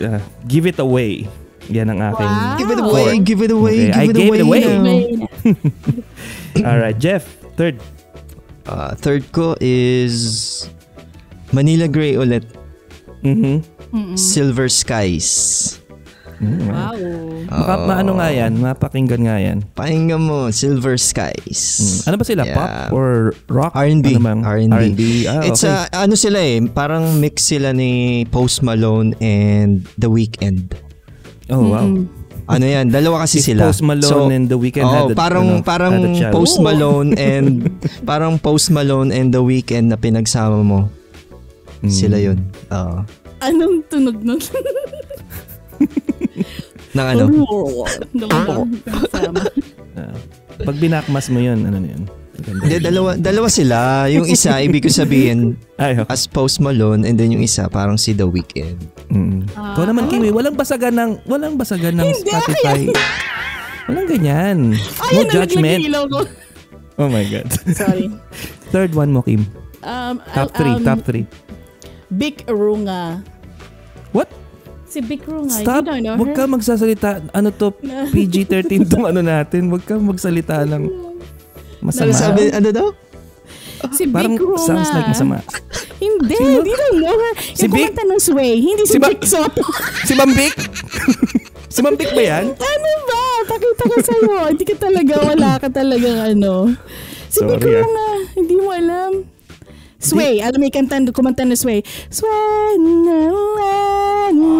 ah, 0.03 0.19
give 0.47 0.65
it 0.65 0.79
away. 0.79 1.27
Yan 1.71 1.87
ang 1.89 2.01
aking. 2.03 2.27
Wow. 2.27 2.57
Give 2.57 2.71
it 2.71 2.81
away, 2.83 3.05
Four. 3.15 3.23
give 3.23 3.41
it 3.41 3.51
away, 3.51 3.77
Okay, 3.87 3.91
give 3.91 3.95
I 3.95 4.03
it 4.03 4.15
gave 4.15 4.27
away. 4.27 4.39
it 4.39 4.43
away. 4.43 4.99
now. 5.15 6.67
Alright, 6.67 6.97
Jeff, 6.99 7.23
third. 7.55 7.79
Uh, 8.67 8.93
third 8.95 9.23
ko 9.31 9.55
is 9.59 10.67
Manila 11.51 11.87
Gray 11.87 12.13
ulit. 12.15 12.43
Mhm. 13.23 13.63
Silver 14.17 14.67
Skies. 14.67 15.80
Mm, 16.41 16.57
Wow. 16.65 16.97
Maka, 17.45 17.73
maano 17.83 18.11
nga 18.17 18.29
yan, 18.29 18.57
mapakinggan 18.57 19.21
nga 19.21 19.37
yan. 19.37 19.61
Pakinggan 19.71 20.17
mo, 20.19 20.49
Silver 20.49 20.97
Mm. 20.97 21.03
Skies. 21.03 21.61
Ano 22.03 22.17
ba 22.17 22.25
sila? 22.25 22.41
Yeah. 22.41 22.57
Pop 22.57 22.71
or 22.91 23.09
rock? 23.45 23.77
R&B. 23.77 24.17
Ano 24.17 24.25
bang- 24.25 24.41
R&B. 24.41 24.73
R&B. 24.73 25.01
Ah, 25.27 25.45
It's 25.45 25.61
okay. 25.61 25.69
a, 25.69 26.01
ano 26.01 26.15
sila 26.15 26.39
eh, 26.39 26.57
parang 26.65 27.19
mix 27.19 27.45
sila 27.45 27.69
ni 27.71 27.91
Post 28.25 28.63
Malone 28.63 29.13
and 29.19 29.85
The 29.95 30.09
Weeknd. 30.09 30.73
oh, 31.47 31.69
wow. 31.69 31.85
Mm-mm. 31.85 32.09
Ano 32.47 32.65
yan, 32.65 32.89
dalawa 32.89 33.23
kasi 33.23 33.39
If 33.39 33.47
sila. 33.47 33.69
Post 33.69 33.85
Malone 33.85 34.31
and 34.33 34.45
The 34.49 34.57
Weeknd 34.57 34.83
oh, 34.83 34.91
had 34.91 35.11
a- 35.11 35.15
parang 35.15 35.45
ano, 35.47 35.63
parang 35.63 35.93
had 36.09 36.25
a. 36.25 36.33
Post 36.33 36.57
Oo. 36.57 36.65
Malone 36.65 37.13
and 37.21 37.69
parang 38.01 38.35
Post 38.35 38.73
Malone 38.73 39.13
and 39.13 39.29
The 39.29 39.39
Weeknd 39.39 39.87
na 39.87 39.95
pinagsama 39.95 40.57
mo. 40.59 40.89
Mm. 41.79 41.91
Sila 41.91 42.17
yun. 42.17 42.41
Oo. 42.67 43.05
Anong 43.39 43.85
tunog 43.87 44.17
nun? 44.19 44.37
Nang 46.91 47.07
ano? 47.15 47.23
Kasama. 48.83 49.39
Ah. 49.91 50.15
pag 50.63 50.77
binakmas 50.79 51.27
mo 51.27 51.39
yun, 51.43 51.67
ano 51.67 51.77
na 51.79 51.89
yun? 51.91 52.03
Hindi, 52.41 52.77
dalawa, 52.81 53.19
dalawa 53.19 53.47
sila. 53.51 54.07
Yung 54.09 54.25
isa, 54.25 54.57
ibig 54.63 54.81
ko 54.81 54.89
sabihin, 54.89 55.55
Ay, 55.81 55.99
okay. 55.99 56.09
as 56.09 56.25
Post 56.25 56.57
Malone 56.63 57.05
and 57.05 57.15
then 57.19 57.29
yung 57.29 57.43
isa, 57.43 57.69
parang 57.69 57.99
si 57.99 58.15
The 58.17 58.25
Weeknd. 58.25 58.81
Mm. 59.13 59.45
Ah. 59.53 59.77
Ikaw 59.77 59.85
naman, 59.91 60.09
Kimi, 60.09 60.33
walang 60.33 60.57
basagan 60.57 60.95
ng, 60.97 61.11
walang 61.29 61.55
basagan 61.59 62.01
ng 62.01 62.07
Hindi, 62.09 62.29
Spotify. 62.31 62.81
Walang 63.89 64.07
ganyan. 64.09 64.57
Ay, 65.03 65.13
no 65.21 65.29
judgment. 65.29 65.81
Oh 67.01 67.09
my 67.09 67.25
God. 67.27 67.49
Sorry. 67.81 68.07
Third 68.71 68.95
one 68.95 69.11
mo, 69.11 69.21
Kim. 69.21 69.45
Um, 69.81 70.21
Top 70.31 70.53
three, 70.53 70.77
um, 70.77 70.85
top 70.85 71.01
three. 71.01 71.25
Big 72.13 72.45
Runga. 72.45 73.25
What? 74.13 74.29
Si 74.91 74.99
Big 74.99 75.23
Runga. 75.23 75.55
Stop. 75.55 75.87
You 75.87 75.87
don't 75.87 76.03
know 76.03 76.15
Huwag 76.19 76.35
her? 76.35 76.37
ka 76.37 76.43
magsasalita. 76.45 77.09
Ano 77.31 77.49
to? 77.49 77.71
PG-13 78.13 78.83
tong 78.85 79.07
ano 79.07 79.23
natin. 79.23 79.71
Huwag 79.71 79.87
ka 79.87 79.95
magsalita 79.95 80.67
ng 80.67 80.83
masama. 81.79 82.03
Ano 82.03 82.13
sabi, 82.13 82.51
ano 82.51 82.69
daw? 82.69 82.87
Si 83.89 84.03
Big 84.03 84.13
Parang 84.13 84.35
Runga. 84.35 84.59
sounds 84.59 84.91
like 84.91 85.07
masama. 85.07 85.39
Hindi, 86.01 86.33
Sino? 86.33 86.59
hindi 86.59 86.73
don't 86.73 86.97
know 86.97 87.13
her. 87.13 87.33
Si 87.53 87.61
yung 87.61 87.71
kumanta 87.71 88.01
ng 88.03 88.17
Sway. 88.19 88.57
Hindi 88.57 88.83
si, 88.83 88.93
Si 88.93 88.97
Ba- 88.97 89.13
Vic 89.13 89.21
Soto. 89.21 89.61
Si 90.01 90.13
Mambik? 90.17 90.53
si 91.73 91.79
Mambik 91.79 92.09
ba 92.11 92.21
yan? 92.25 92.45
ano 92.51 92.89
ba? 93.05 93.21
Pakita 93.45 93.83
ko 93.85 93.95
sa'yo. 94.01 94.33
hindi 94.49 94.65
ka 94.65 94.75
talaga, 94.81 95.13
wala 95.21 95.61
ka 95.61 95.69
talagang 95.69 96.17
ano. 96.25 96.73
Si 97.29 97.37
Big 97.39 97.61
Sorry, 97.61 97.77
ah. 97.77 97.85
Runga. 97.85 98.09
Hindi 98.33 98.53
mo 98.57 98.69
alam. 98.73 99.11
Sway. 100.01 100.41
Alam 100.41 100.57
mo 100.59 100.65
yung 100.65 100.75
kanta, 100.75 100.97
kumanta 101.13 101.45
ng 101.45 101.53
Sway. 101.55 101.79
Sway. 102.09 102.73
na, 102.81 102.91
na, 103.05 103.19
na, 103.53 103.71
na. 104.33 104.51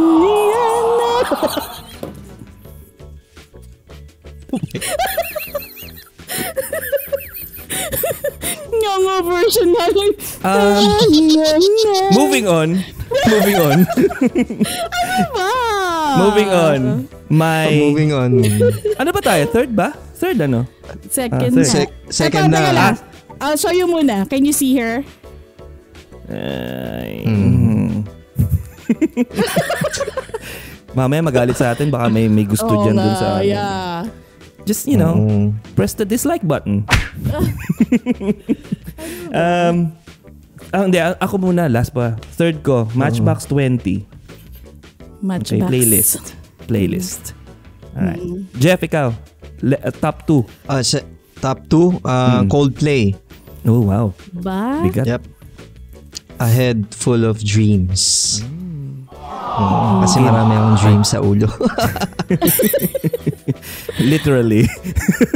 Nga 8.71 9.17
version 9.25 9.69
nga 9.75 9.86
lang. 9.91 10.12
Um, 10.45 10.84
moving 12.19 12.47
on. 12.47 12.69
moving 13.27 13.58
on. 13.60 13.77
Wow. 15.36 16.27
moving 16.27 16.49
on. 16.51 16.82
My... 17.27 17.67
Moving 17.71 18.12
on. 18.15 18.32
Ano 18.99 19.10
ba 19.12 19.21
tayo? 19.23 19.43
Third 19.47 19.71
ba? 19.75 19.91
Third 20.15 20.39
ano? 20.43 20.67
Second 21.08 21.39
Ah, 21.39 21.51
na. 21.51 21.56
third. 21.56 21.67
Sec- 21.67 21.95
second 22.08 22.47
Teka, 22.47 22.51
na. 22.51 22.58
teka 22.60 22.71
lang. 22.75 22.95
I'll 23.41 23.60
show 23.60 23.71
you 23.71 23.88
muna. 23.88 24.27
Can 24.27 24.43
you 24.43 24.51
see 24.51 24.75
her? 24.80 25.04
Ay, 26.32 27.28
mm. 27.28 28.08
Mamaya 30.98 31.22
magalit 31.24 31.56
sa 31.56 31.72
atin. 31.72 31.88
Baka 31.88 32.12
may, 32.12 32.28
may 32.28 32.44
gusto 32.44 32.67
Oo 32.67 32.84
dyan 32.84 33.00
nga, 33.00 33.04
dun 33.04 33.15
sa... 33.15 33.28
ano. 33.39 33.48
Yeah. 33.48 33.96
Just, 34.62 34.86
you 34.86 34.96
know, 34.96 35.17
Oo. 35.17 35.50
press 35.74 35.98
the 35.98 36.06
dislike 36.06 36.46
button. 36.46 36.86
um, 39.34 39.89
ah, 40.70 40.84
hindi, 40.86 41.02
a- 41.02 41.17
ako 41.17 41.41
muna, 41.41 41.65
last 41.65 41.96
pa. 41.96 42.13
Third 42.38 42.62
ko, 42.62 42.86
Matchbox 42.94 43.50
20. 43.50 44.06
Matchbox. 45.24 45.58
Okay, 45.58 45.62
playlist. 45.65 46.24
Playlist. 46.67 47.34
Alright. 47.98 48.22
Mm. 48.22 48.46
Jeff, 48.60 48.84
ikaw. 48.84 49.15
Le- 49.63 49.82
uh, 49.82 49.94
top 49.94 50.28
2. 50.30 50.46
Ah, 50.70 50.84
sa- 50.86 51.06
top 51.41 51.65
2, 51.65 51.98
uh, 52.06 52.44
Hmm. 52.44 52.48
Coldplay. 52.52 53.15
Oh, 53.65 53.82
wow. 53.88 54.13
Ba? 54.34 54.84
Bigat. 54.86 55.06
Yep. 55.08 55.22
A 56.41 56.49
head 56.49 56.89
full 56.89 57.21
of 57.21 57.38
dreams. 57.45 58.41
Mm, 58.41 59.06
kasi 60.01 60.17
marami 60.17 60.58
akong 60.58 60.77
dreams 60.82 61.08
sa 61.13 61.21
ulo. 61.21 61.45
Literally. 64.01 64.65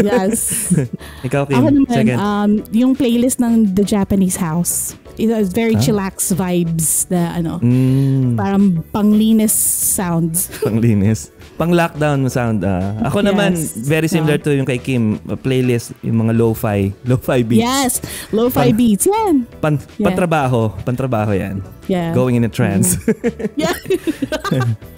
Yes. 0.01 0.73
ikaw, 1.21 1.45
Kim. 1.45 1.61
Ako 1.61 1.67
naman, 1.69 1.93
Second. 1.93 2.17
um, 2.17 2.51
yung 2.73 2.97
playlist 2.97 3.37
ng 3.37 3.77
The 3.77 3.85
Japanese 3.85 4.41
House. 4.41 4.97
It 5.15 5.29
has 5.29 5.47
very 5.49 5.73
Ah. 5.73 5.79
chillax 5.79 6.31
vibes 6.31 7.07
na 7.07 7.33
ano, 7.33 7.53
Mm, 7.57 8.35
parang 8.35 8.63
panglinis 8.89 9.55
sounds. 9.89 10.51
panglinis. 10.65 11.31
Pang 11.55 11.71
lockdown 11.71 12.27
sound. 12.27 12.61
ah. 12.61 12.99
ako 13.01 13.19
Yes. 13.19 13.27
naman, 13.27 13.51
very 13.81 14.07
similar 14.07 14.35
Ah. 14.35 14.43
to 14.43 14.51
yung 14.51 14.65
kay 14.65 14.75
Kim. 14.75 15.23
uh, 15.23 15.35
playlist, 15.35 15.95
yung 16.01 16.19
mga 16.21 16.35
lo-fi. 16.35 16.91
Lo-fi 17.07 17.39
beats. 17.41 17.63
Yes, 17.63 17.91
lo-fi 18.29 18.69
Pan- 18.69 18.75
beats. 18.75 19.05
Yan. 19.05 19.35
Pan, 19.57 19.79
Yeah. 19.95 20.03
Pantrabaho. 20.05 20.75
Pantrabaho 20.83 21.31
yan. 21.31 21.63
Yeah. 21.87 22.11
Going 22.11 22.35
in 22.35 22.43
a 22.43 22.51
trance. 22.51 22.99
Yeah. 23.55 23.71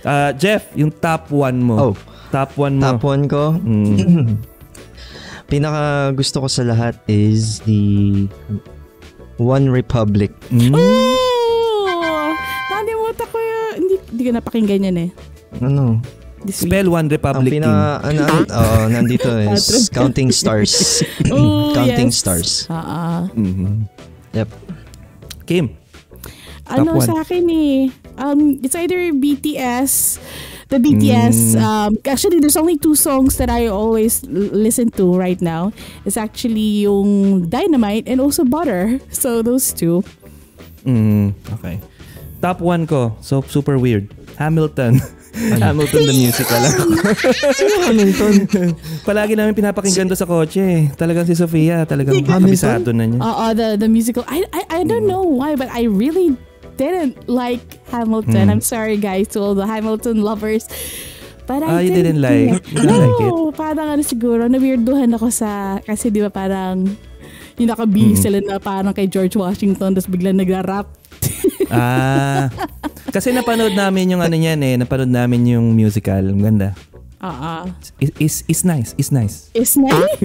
Ah, 0.02 0.34
Jeff, 0.34 0.66
yung 0.74 0.90
top 0.90 1.30
1 1.30 1.62
mo. 1.62 1.76
Oh. 1.78 1.96
Top 2.28 2.58
1 2.58 2.74
mo. 2.74 2.84
top 2.84 3.06
1 3.06 3.30
ko, 3.30 3.54
Mm. 3.54 4.42
pinaka 5.48 6.12
gusto 6.12 6.42
ko 6.42 6.48
sa 6.50 6.64
lahat 6.64 6.98
is 7.06 7.62
the 7.64 8.26
One 9.38 9.70
Republic. 9.70 10.34
Mm. 10.50 10.74
oh! 10.74 12.30
Nalimutan 12.74 13.28
ko 13.30 13.38
yun. 13.38 13.74
Hindi, 13.78 13.96
hindi 14.10 14.22
ko 14.26 14.32
napakinggan 14.34 14.88
yan 14.90 14.98
eh. 14.98 15.10
Ano? 15.62 16.02
This. 16.46 16.62
Spell 16.62 16.86
One 16.90 17.10
Ang 17.10 17.14
Republic 17.14 17.50
Kim. 17.50 17.62
pinaka, 17.66 18.06
ano, 18.06 18.22
oh, 18.62 18.86
nandito 18.88 19.30
is 19.54 19.90
Counting 19.90 20.30
Stars. 20.30 21.02
Oh, 21.34 21.74
Counting 21.74 22.14
yes. 22.14 22.22
Stars. 22.22 22.50
Ah, 22.70 22.78
ah. 22.78 23.22
Mhm. 23.34 23.90
Yep. 24.38 24.50
Kim. 25.50 25.74
ano 26.68 27.00
one. 27.00 27.08
sa 27.08 27.24
akin 27.24 27.44
eh. 27.48 27.80
Um, 28.20 28.60
it's 28.60 28.76
either 28.76 29.14
BTS, 29.14 30.18
the 30.70 30.78
BTS. 30.78 31.56
Mm. 31.56 31.62
Um, 31.62 31.92
actually, 32.06 32.40
there's 32.40 32.58
only 32.58 32.78
two 32.78 32.96
songs 32.96 33.38
that 33.38 33.50
I 33.50 33.68
always 33.68 34.24
l- 34.24 34.52
listen 34.52 34.92
to 35.00 35.16
right 35.16 35.40
now. 35.42 35.72
It's 36.06 36.18
actually 36.18 36.84
yung 36.84 37.48
Dynamite 37.50 38.08
and 38.08 38.20
also 38.22 38.44
Butter. 38.44 39.00
So 39.18 39.42
those 39.42 39.74
two. 39.74 40.04
Mm, 40.86 41.34
okay. 41.58 41.82
Top 42.40 42.62
1 42.62 42.86
ko. 42.86 43.18
So, 43.20 43.42
super 43.42 43.80
weird. 43.82 44.14
Hamilton. 44.38 45.02
Hamilton 45.38 46.02
the 46.06 46.16
musical. 46.18 46.58
Hamilton. 47.86 48.74
Palagi 49.06 49.38
namin 49.38 49.54
pinapakinggan 49.54 50.10
to 50.10 50.18
sa 50.18 50.26
kotse. 50.26 50.90
Talagang 50.98 51.26
si 51.30 51.38
Sofia, 51.38 51.86
talagang 51.86 52.26
kabisado 52.26 52.90
na 52.94 53.06
niya. 53.06 53.22
Uh, 53.22 53.36
uh, 53.50 53.54
the 53.54 53.78
the 53.78 53.90
musical. 53.90 54.26
I, 54.26 54.46
I 54.50 54.82
I 54.82 54.84
don't 54.86 55.06
know 55.06 55.22
why, 55.22 55.54
but 55.54 55.70
I 55.70 55.86
really 55.86 56.34
didn't 56.78 57.30
like 57.30 57.77
Hamilton. 57.90 58.48
Mm. 58.48 58.52
I'm 58.52 58.64
sorry, 58.64 58.98
guys, 58.98 59.32
to 59.34 59.40
all 59.40 59.56
the 59.56 59.66
Hamilton 59.66 60.22
lovers. 60.22 60.68
But 61.48 61.64
I 61.64 61.68
Ah, 61.68 61.80
you 61.80 61.96
didn't 61.96 62.20
like- 62.20 62.60
you 62.68 62.84
no, 62.84 62.84
didn't 62.84 63.02
like 63.08 63.20
it? 63.24 63.34
parang 63.56 63.88
ano 63.96 64.02
siguro, 64.04 64.52
na-weirduhan 64.52 65.08
ako 65.16 65.32
sa, 65.32 65.80
kasi 65.80 66.12
di 66.12 66.20
ba 66.20 66.28
parang, 66.28 66.84
yung 67.56 67.70
nakabihis 67.72 68.20
Mm. 68.20 68.24
sila 68.28 68.38
na 68.44 68.56
parang 68.60 68.92
kay 68.92 69.08
George 69.08 69.40
Washington, 69.40 69.96
tapos 69.96 70.12
biglang 70.12 70.36
nagra-rap. 70.36 70.92
ah. 71.72 72.52
Kasi 73.08 73.32
napanood 73.32 73.72
namin 73.74 74.12
yung 74.12 74.22
ano 74.22 74.36
niyan 74.36 74.60
eh. 74.62 74.76
Napanood 74.76 75.08
namin 75.10 75.48
yung 75.48 75.72
musical. 75.72 76.20
Ang 76.22 76.44
ganda. 76.44 76.76
Ah, 77.18 77.66
uh, 77.66 77.74
Is 77.98 78.14
is 78.22 78.36
is 78.46 78.62
nice. 78.62 78.94
Is 78.94 79.10
nice. 79.10 79.50
It's 79.52 79.74
nice. 79.74 80.22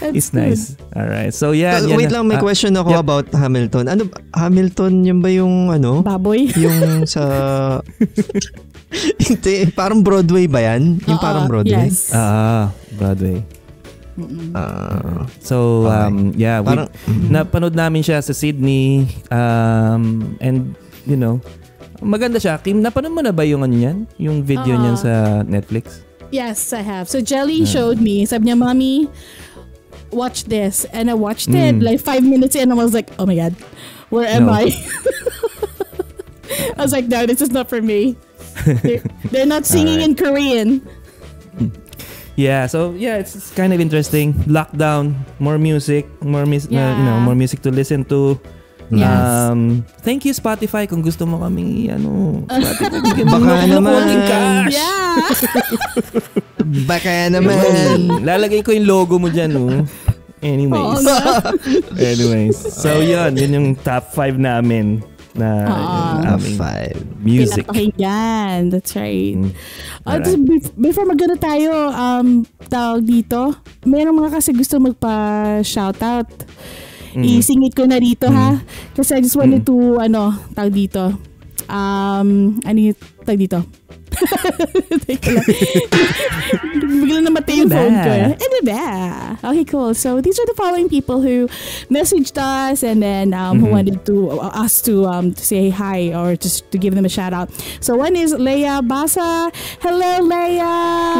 Is 0.00 0.28
good. 0.32 0.40
nice. 0.40 0.62
Alright. 0.90 1.36
So 1.36 1.52
yeah. 1.52 1.76
Well, 1.78 1.92
yan 1.92 1.98
wait 2.00 2.08
na. 2.08 2.14
lang, 2.16 2.24
may 2.26 2.40
Ah, 2.40 2.42
question 2.42 2.72
ako 2.72 2.90
yep. 2.90 3.04
about 3.04 3.26
Hamilton. 3.28 3.84
Ano, 3.86 4.02
Hamilton, 4.32 5.04
yun 5.04 5.20
ba 5.20 5.28
yung 5.28 5.68
ano? 5.68 6.00
Baboy. 6.00 6.48
yung 6.56 7.04
sa... 7.12 7.22
Hindi, 9.18 9.68
parang 9.70 10.00
Broadway 10.00 10.44
ba 10.44 10.60
yan? 10.62 11.00
Yung 11.02 11.16
Oo, 11.16 11.22
parang 11.22 11.44
Broadway? 11.44 11.88
Yes. 11.88 12.08
Ah, 12.08 12.68
Broadway. 12.92 13.40
Ah, 14.52 15.24
So, 15.40 15.88
Okay. 15.88 15.96
um, 15.98 16.16
yeah, 16.34 16.60
we, 16.60 16.68
Parang- 16.68 16.92
napanood 17.26 17.72
namin 17.72 18.00
siya 18.00 18.20
sa 18.20 18.32
Sydney. 18.32 19.08
Um, 19.28 20.36
and, 20.38 20.76
you 21.04 21.16
know, 21.16 21.40
maganda 22.02 22.36
siya. 22.36 22.58
Kim, 22.58 22.82
napanood 22.82 23.12
mo 23.12 23.20
na 23.22 23.30
ba 23.30 23.42
yung 23.42 23.62
ano 23.62 23.72
yan? 23.72 24.06
Yung 24.18 24.42
video 24.42 24.74
Ah. 24.74 24.80
niyan 24.82 24.96
sa 24.98 25.42
Netflix? 25.42 26.02
Yes, 26.30 26.72
I 26.72 26.80
have. 26.82 27.08
So 27.08 27.20
Jelly 27.20 27.64
showed 27.64 28.00
me. 28.00 28.24
Sabi 28.24 28.48
niya, 28.48 28.56
Mommy, 28.56 29.08
watch 30.10 30.44
this. 30.44 30.84
And 30.90 31.08
I 31.08 31.14
watched 31.14 31.48
it. 31.48 31.76
Mm. 31.76 31.82
Like 31.84 32.00
five 32.00 32.24
minutes 32.24 32.56
in, 32.56 32.72
I 32.72 32.74
was 32.74 32.92
like, 32.92 33.10
oh 33.18 33.26
my 33.26 33.36
God, 33.36 33.52
where 34.08 34.26
am 34.26 34.46
No. 34.48 34.52
I? 34.56 34.72
I 36.76 36.80
was 36.80 36.92
like, 36.92 37.06
no, 37.08 37.24
this 37.26 37.40
is 37.40 37.50
not 37.50 37.68
for 37.68 37.80
me. 37.80 38.16
They're, 38.84 39.00
they're 39.32 39.46
not 39.48 39.64
singing 39.64 40.00
in 40.00 40.14
Korean. 40.16 40.84
Yeah, 42.36 42.66
so 42.66 42.92
yeah, 42.96 43.16
it's, 43.20 43.36
it's 43.36 43.50
kind 43.52 43.72
of 43.72 43.80
interesting. 43.80 44.32
Lockdown, 44.48 45.14
more 45.38 45.58
music, 45.58 46.08
more 46.24 46.46
mus- 46.46 46.66
uh, 46.66 46.72
you 46.72 47.04
know, 47.04 47.20
Yeah. 47.20 47.24
more 47.28 47.34
music 47.36 47.60
to 47.62 47.70
listen 47.70 48.04
to. 48.08 48.40
Yes. 48.92 49.08
Um, 49.48 49.60
thank 49.98 50.22
you 50.22 50.32
Spotify 50.32 50.84
kung 50.84 51.00
gusto 51.00 51.24
mo 51.24 51.40
kami 51.40 51.88
ano, 51.88 52.44
Spotify, 52.44 53.00
bigyan 53.08 53.24
mo 53.24 53.36
Baka 53.40 53.54
ng 53.58 53.70
naman. 53.72 53.92
konting 53.96 54.24
cash. 54.24 54.74
yeah. 54.74 55.16
baka 56.90 57.12
naman. 57.28 57.64
Lalagay 58.20 58.60
ko 58.60 58.70
yung 58.70 58.84
logo 58.84 59.16
mo 59.16 59.26
dyan, 59.26 59.56
oh. 59.56 59.80
Oo 59.80 59.84
Anyways. 60.42 61.00
nga. 61.00 61.18
Anyways. 62.12 62.58
So 62.58 63.00
yun, 63.00 63.32
yun 63.34 63.50
yung 63.52 63.68
top 63.78 64.10
5 64.10 64.36
namin 64.36 65.00
na 65.32 65.48
yung 65.64 66.20
Top 66.20 66.32
aming 66.36 66.56
five. 66.58 66.96
music. 67.16 67.64
Pinapakinggan. 67.64 68.68
That's 68.68 68.92
right. 68.92 69.32
Mm. 69.32 69.48
Uh, 70.04 70.08
Alright. 70.12 70.36
bef- 70.44 70.74
before 70.76 71.08
magano 71.08 71.40
tayo, 71.40 71.72
um, 71.88 72.44
tawag 72.68 73.00
dito, 73.00 73.56
meron 73.82 74.12
mga 74.12 74.36
kasi 74.36 74.52
gusto 74.52 74.76
magpa-shoutout. 74.76 76.28
Mm. 77.12 77.24
Isingit 77.24 77.72
ko 77.72 77.84
na 77.84 77.96
dito 77.96 78.26
ha. 78.26 78.56
Kasi 78.92 79.16
I 79.16 79.20
just 79.20 79.36
wanted 79.36 79.64
to, 79.64 79.74
ano, 79.98 80.32
tawag 80.52 80.72
dito. 80.72 81.12
Um, 81.68 82.58
ano 82.62 82.78
yung 82.80 82.96
tawag 83.22 83.38
dito? 83.38 83.60
Teka 85.08 85.30
lang. 85.32 85.46
Bigla 87.02 87.20
namatay 87.24 87.64
yung 87.64 87.72
Ano 87.72 87.76
phone 87.80 87.96
ko. 87.96 88.10
eh. 88.12 88.28
Ano 88.36 88.58
ba? 88.62 88.82
Okay, 89.40 89.64
cool. 89.64 89.92
So 89.94 90.20
these 90.20 90.36
are 90.36 90.44
the 90.44 90.52
following 90.54 90.88
people 90.88 91.24
who 91.24 91.48
messaged 91.88 92.36
us 92.36 92.84
and 92.84 93.00
then 93.00 93.32
um, 93.32 93.58
who 93.58 93.66
Mhm. 93.66 93.72
wanted 93.72 93.98
to 94.04 94.36
uh, 94.36 94.52
us 94.54 94.84
to 94.84 95.08
um, 95.08 95.32
to 95.32 95.40
say 95.42 95.72
hi 95.72 96.12
or 96.12 96.36
just 96.36 96.68
to 96.72 96.76
give 96.76 96.92
them 96.94 97.08
a 97.08 97.12
shout 97.12 97.32
out. 97.32 97.48
So 97.80 97.96
one 97.96 98.12
is 98.14 98.36
Leia 98.36 98.84
Basa. 98.84 99.48
Hello, 99.80 100.12
Leia. 100.22 100.72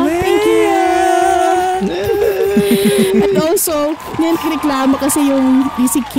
Thank 0.04 0.44
you. 0.44 2.28
And 3.24 3.38
also, 3.38 3.96
yan 4.20 4.36
reklamo 4.36 4.96
kasi 5.00 5.24
yung 5.28 5.68
ECK 5.80 6.16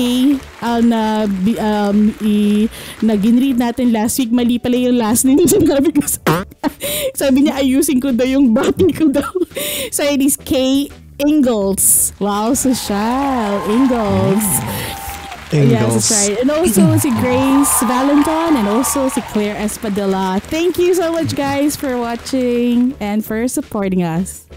uh, 0.61 0.81
na 0.81 1.25
bi- 1.27 1.59
um, 1.59 2.13
i, 2.21 2.67
na 3.01 3.13
ginread 3.17 3.57
natin 3.57 3.93
last 3.93 4.17
week, 4.17 4.31
mali 4.33 4.57
pala 4.57 4.77
yung 4.77 4.97
last 4.97 5.25
name. 5.25 5.41
Sabi 5.49 5.89
ko 5.93 6.01
sa 6.05 6.43
Sabi 7.19 7.47
niya, 7.47 7.59
ayusin 7.59 7.99
ko 7.99 8.11
daw 8.15 8.25
yung 8.27 8.55
bati 8.55 8.89
ko 8.93 9.11
daw. 9.11 9.31
So 9.91 10.03
it 10.03 10.21
is 10.23 10.39
K. 10.39 10.87
Ingalls. 11.21 12.11
Wow, 12.17 12.53
social. 12.57 13.61
Ingalls. 13.69 14.47
Yes, 15.53 15.69
Ingalls. 15.69 16.09
that's 16.09 16.09
right. 16.09 16.37
And 16.41 16.49
also 16.49 16.97
si 16.97 17.13
Grace 17.21 17.75
Valentin 17.85 18.57
and 18.57 18.67
also 18.67 19.07
si 19.09 19.21
Claire 19.29 19.55
Espadilla. 19.61 20.41
Thank 20.41 20.81
you 20.81 20.97
so 20.97 21.13
much 21.13 21.37
guys 21.37 21.77
for 21.77 21.97
watching 22.01 22.97
and 22.97 23.21
for 23.21 23.45
supporting 23.47 24.01
us. 24.01 24.49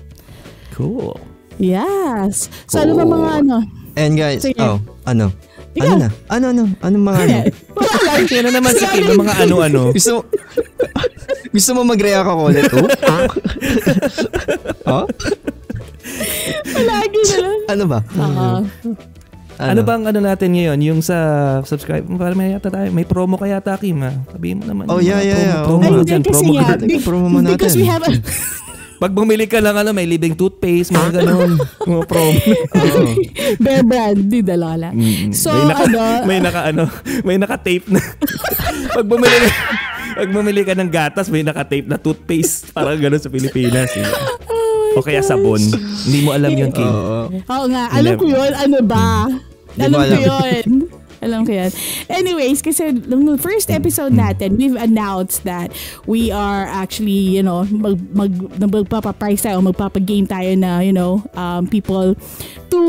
Cool. 0.72 1.20
Yes. 1.58 2.48
So 2.66 2.80
ano 2.80 2.92
ba 2.94 3.04
Cool. 3.04 3.14
mga 3.16 3.30
ano? 3.42 3.56
And 3.96 4.12
guys, 4.12 4.44
Sige. 4.44 4.60
oh, 4.60 4.76
ano? 5.08 5.32
Ikaw. 5.76 5.88
Ano 5.88 5.96
na? 6.00 6.08
Ano, 6.32 6.44
ano? 6.52 6.64
Ano 6.80 6.96
mga 7.00 7.18
ano? 7.20 7.36
Wala 7.76 8.40
na 8.40 8.50
naman 8.52 8.72
si 8.72 8.84
Kim, 8.88 9.04
mga 9.12 9.34
ano-ano. 9.44 9.80
Gusto 9.92 10.10
mo, 10.12 10.20
gusto 11.56 11.70
mo 11.76 11.80
mag-react 11.84 12.28
ako 12.28 12.42
ulit? 12.48 12.64
Oh? 12.72 12.88
oh? 14.96 15.04
Palagi 16.64 17.20
na 17.20 17.36
lang. 17.44 17.58
Ano 17.68 17.84
ba? 17.84 17.98
Oo. 18.00 18.48
Ano 19.56 19.80
bang 19.88 20.04
ano 20.04 20.20
natin 20.20 20.52
ngayon? 20.52 20.78
Yung 20.84 21.00
sa 21.00 21.16
subscribe, 21.64 22.04
parang 22.20 22.36
may 22.36 22.52
yata 22.52 22.68
tayo. 22.68 22.88
May 22.92 23.08
promo 23.08 23.40
kaya 23.40 23.56
yata, 23.60 23.80
Kim, 23.80 24.04
ha? 24.04 24.12
Sabihin 24.28 24.60
mo 24.60 24.64
naman. 24.68 24.84
Oh, 24.88 25.00
yung 25.00 25.16
yeah, 25.16 25.20
mga 25.20 25.28
yeah, 25.28 25.40
yeah. 25.40 25.60
Promo, 25.64 25.80
Oh. 25.80 25.88
promo 25.88 26.00
Ay, 26.00 26.08
dyan, 26.08 26.22
kasi 26.22 26.32
promo 26.44 26.52
ka. 26.52 26.74
Teka, 26.76 27.00
promo 27.04 27.26
mo 27.32 27.38
Because 27.40 27.72
natin. 27.72 27.80
we 27.80 27.86
have 27.88 28.04
a, 28.04 28.12
Pag 28.96 29.12
bumili 29.12 29.44
ka 29.44 29.60
lang, 29.60 29.76
ano, 29.76 29.92
may 29.92 30.08
libing 30.08 30.32
toothpaste, 30.32 30.92
mga 30.92 31.20
ganun. 31.20 31.60
mga 31.90 32.04
promo. 32.08 32.40
Oo. 32.80 33.02
Bear 33.60 33.82
brand, 33.84 34.20
di. 34.24 34.40
Mm, 34.40 35.32
So, 35.36 35.52
may 35.52 35.68
naka, 35.68 35.84
ano, 35.84 36.00
may 36.24 36.38
naka 36.40 36.60
ano, 36.72 36.84
may 37.22 37.36
naka-tape 37.36 37.86
na. 37.92 38.00
pag 38.96 39.06
bumili 39.06 39.36
ka, 39.36 39.48
pag 40.16 40.30
bumili 40.32 40.60
ka 40.64 40.72
ng 40.72 40.90
gatas, 40.90 41.28
may 41.28 41.44
naka-tape 41.44 41.88
na 41.88 42.00
toothpaste. 42.00 42.72
Parang 42.72 42.96
ganun 42.96 43.20
sa 43.20 43.28
Pilipinas. 43.28 43.92
Eh. 43.92 44.08
o 44.96 45.04
kaya 45.04 45.20
sabon. 45.20 45.60
Hindi 46.08 46.18
mo 46.24 46.32
alam 46.32 46.52
yun, 46.56 46.72
Kim. 46.72 46.88
Oo. 46.88 47.28
Nga, 47.44 47.82
alam 47.92 48.12
ko 48.16 48.24
yun. 48.24 48.52
Ano 48.56 48.78
ba? 48.80 49.28
Alam 49.76 49.98
ko 50.00 50.16
yun. 50.16 50.88
Alam 51.26 51.42
ko 51.42 51.52
yan. 51.52 51.70
Anyways, 52.06 52.62
kasi 52.62 52.94
nung 52.94 53.26
first 53.36 53.68
episode 53.68 54.14
natin, 54.14 54.54
we've 54.54 54.78
announced 54.78 55.42
that 55.42 55.74
we 56.06 56.30
are 56.30 56.70
actually, 56.70 57.34
you 57.34 57.42
know, 57.42 57.66
mag, 57.66 57.98
mag, 58.14 58.32
magpapaprice 58.62 59.42
tayo, 59.42 59.58
magpapagame 59.60 60.30
tayo 60.30 60.54
na, 60.54 60.80
you 60.80 60.94
know, 60.94 61.26
um, 61.34 61.66
people 61.66 62.14
to 62.70 62.80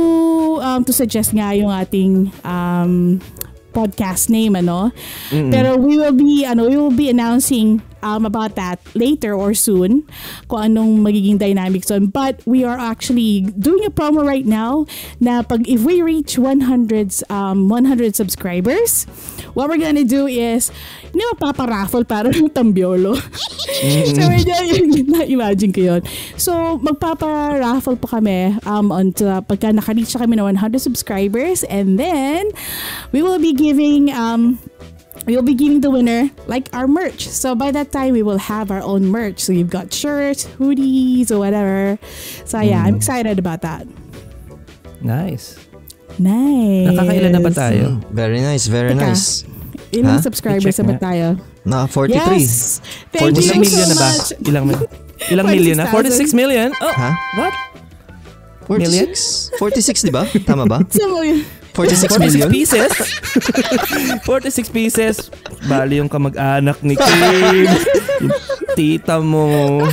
um, 0.62 0.86
to 0.86 0.94
suggest 0.94 1.34
nga 1.34 1.58
yung 1.58 1.74
ating 1.74 2.30
um, 2.46 3.18
podcast 3.74 4.30
name, 4.30 4.58
ano. 4.58 4.94
Pero 5.30 5.78
we 5.78 5.98
will 5.98 6.14
be, 6.14 6.46
ano, 6.46 6.66
we 6.70 6.78
will 6.78 6.94
be 6.94 7.10
announcing 7.10 7.82
um, 8.02 8.26
about 8.26 8.56
that 8.56 8.80
later 8.96 9.34
or 9.34 9.54
soon 9.54 10.06
kung 10.48 10.74
anong 10.74 11.02
magiging 11.02 11.38
dynamics 11.38 11.88
doon. 11.88 12.10
But 12.10 12.42
we 12.46 12.64
are 12.64 12.78
actually 12.78 13.50
doing 13.56 13.86
a 13.86 13.92
promo 13.92 14.26
right 14.26 14.46
now 14.46 14.86
na 15.20 15.42
pag 15.42 15.68
if 15.68 15.84
we 15.84 16.02
reach 16.02 16.38
100 16.38 17.24
um, 17.30 17.70
100 17.70 18.16
subscribers, 18.16 19.06
what 19.54 19.70
we're 19.70 19.82
gonna 19.82 20.08
do 20.08 20.28
is 20.28 20.70
hindi 21.12 21.24
magpaparaffle 21.34 22.06
para 22.06 22.30
ng 22.30 22.50
tambiolo. 22.58 23.18
so 24.14 24.22
medyo 24.30 24.54
na-imagine 25.14 25.72
ko 25.74 25.82
yun. 25.82 26.02
So 26.38 26.78
magpaparaffle 26.82 27.98
pa 28.02 28.08
kami 28.20 28.58
um, 28.66 28.94
on 28.94 29.14
to, 29.18 29.42
pagka 29.46 29.74
naka-reach 29.74 30.14
na 30.16 30.26
kami 30.26 30.38
ng 30.38 30.48
100 30.58 30.82
subscribers 30.82 31.64
and 31.66 31.98
then 31.98 32.50
we 33.12 33.22
will 33.22 33.40
be 33.40 33.54
giving 33.54 34.14
um, 34.14 34.60
we 35.28 35.36
will 35.36 35.44
be 35.44 35.54
giving 35.54 35.82
the 35.84 35.92
winner 35.92 36.32
like 36.48 36.72
our 36.72 36.88
merch. 36.88 37.28
So 37.28 37.54
by 37.54 37.72
that 37.76 37.92
time, 37.92 38.16
we 38.16 38.24
will 38.24 38.40
have 38.40 38.72
our 38.72 38.82
own 38.82 39.06
merch. 39.12 39.44
So 39.44 39.52
you've 39.52 39.70
got 39.70 39.92
shirts, 39.92 40.48
hoodies, 40.58 41.30
or 41.32 41.38
whatever. 41.40 42.00
So 42.48 42.60
yeah, 42.64 42.84
I'm 42.88 42.96
excited 42.96 43.38
about 43.38 43.62
that. 43.62 43.84
Nice. 45.04 45.60
Nice. 46.18 46.90
Nakakailan 46.90 47.32
na 47.36 47.42
ba 47.44 47.52
tayo? 47.54 48.02
Very 48.10 48.42
nice, 48.42 48.66
very 48.66 48.96
Teka. 48.96 49.04
nice. 49.14 49.44
Ilang 49.94 50.18
Ha? 50.20 50.26
subscribers 50.26 50.76
na 50.82 50.86
ba 50.90 50.96
tayo? 50.98 51.28
Naka 51.68 51.86
43. 51.92 52.40
Yes. 52.42 52.80
Thank 53.14 53.36
46 53.36 53.38
you 53.38 53.44
so 53.44 53.60
million 53.62 53.88
na 53.92 53.98
ba? 54.00 54.08
much. 54.10 54.28
Ilang, 54.48 54.66
mil- 54.66 54.90
ilang 55.36 55.48
million 55.48 55.76
na? 55.78 55.86
46 55.92 56.34
46,000. 56.34 56.36
million? 56.36 56.70
Oh, 56.82 56.94
Ha? 56.96 57.10
what? 57.38 57.54
46? 58.68 59.52
46, 59.60 60.08
di 60.08 60.12
ba? 60.12 60.24
Tama 60.44 60.66
ba? 60.68 60.84
So, 60.92 61.08
46 61.24 61.67
46 61.78 62.18
million? 62.18 62.50
pieces? 62.50 62.90
46 64.26 64.70
pieces. 64.70 65.16
Bali 65.64 66.02
yung 66.02 66.10
kamag-anak 66.10 66.82
ni 66.82 66.98
Kim. 66.98 67.70
tita 68.74 69.22
mo. 69.22 69.86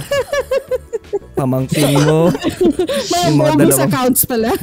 Pamangkin 1.34 1.98
mo. 2.00 2.30
mga 2.30 3.26
Yung 3.26 3.36
mga 3.36 3.52
dalawang- 3.58 3.84
accounts 3.84 4.24
pala. 4.24 4.50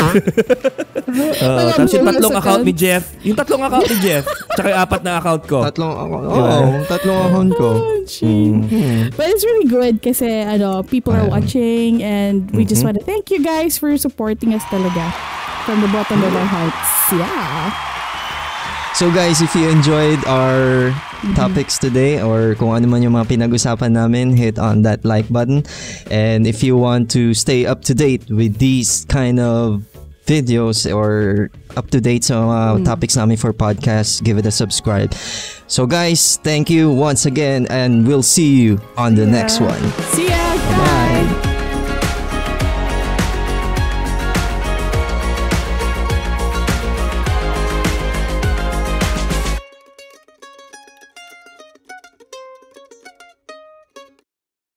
Uh, 1.11 1.75
tapos 1.75 1.91
yung 1.91 2.07
bonus 2.07 2.23
tatlong 2.23 2.35
account 2.39 2.63
ni 2.63 2.71
accounts. 2.71 2.79
Jeff. 2.79 3.03
Yung 3.21 3.35
tatlong 3.35 3.61
account 3.61 3.83
ni 3.83 3.97
Jeff. 3.99 4.23
Tsaka 4.55 4.67
yung 4.71 4.79
apat 4.79 5.01
na 5.03 5.11
account 5.19 5.43
ko. 5.43 5.59
Tatlong 5.61 5.91
ako. 5.91 6.15
Oo, 6.23 6.57
tatlong 6.87 7.19
account 7.27 7.51
ko. 7.51 7.69
Oh, 7.75 7.99
gee. 8.07 8.47
Hmm. 8.55 9.11
But 9.11 9.27
it's 9.27 9.43
really 9.43 9.67
good 9.67 9.99
kasi 9.99 10.23
ano, 10.39 10.87
people 10.87 11.11
are 11.11 11.27
watching 11.27 11.99
and 11.99 12.47
we 12.55 12.63
just 12.63 12.79
Mhm. 12.79 12.85
want 12.87 12.95
to 12.95 13.03
thank 13.03 13.27
you 13.27 13.43
guys 13.43 13.75
for 13.75 13.91
supporting 13.99 14.55
us 14.55 14.63
talaga 14.71 15.11
from 15.65 15.81
the 15.81 15.87
bottom 15.89 16.23
of 16.23 16.33
our 16.35 16.45
hearts. 16.45 16.89
Yeah. 17.13 17.89
So 18.93 19.09
guys, 19.11 19.41
if 19.41 19.55
you 19.55 19.69
enjoyed 19.69 20.19
our 20.27 20.91
topics 21.33 21.77
today 21.77 22.21
or 22.21 22.55
kung 22.55 22.75
ano 22.75 22.87
man 22.87 23.01
yung 23.01 23.13
mga 23.13 23.29
pinag-usapan 23.33 23.95
namin, 23.95 24.35
hit 24.35 24.59
on 24.59 24.83
that 24.83 25.05
like 25.05 25.25
button. 25.31 25.63
And 26.11 26.45
if 26.45 26.61
you 26.61 26.75
want 26.77 27.09
to 27.15 27.33
stay 27.33 27.65
up 27.65 27.81
to 27.87 27.95
date 27.95 28.29
with 28.29 28.57
these 28.59 29.05
kind 29.07 29.39
of 29.39 29.87
videos 30.27 30.85
or 30.85 31.49
up 31.75 31.89
to 31.91 32.01
date 32.01 32.23
sa 32.23 32.35
mga 32.45 32.85
topics 32.85 33.15
namin 33.15 33.37
for 33.37 33.53
podcasts, 33.53 34.21
give 34.21 34.37
it 34.37 34.45
a 34.45 34.51
subscribe. 34.51 35.13
So 35.67 35.87
guys, 35.87 36.37
thank 36.43 36.69
you 36.69 36.91
once 36.91 37.25
again 37.25 37.65
and 37.71 38.05
we'll 38.05 38.27
see 38.27 38.59
you 38.61 38.79
on 38.97 39.15
the 39.15 39.25
next 39.25 39.59
Yeah. 39.63 39.71
one. 39.71 39.83
See 40.13 40.27
ya. 40.29 40.43
Bye. 40.77 41.50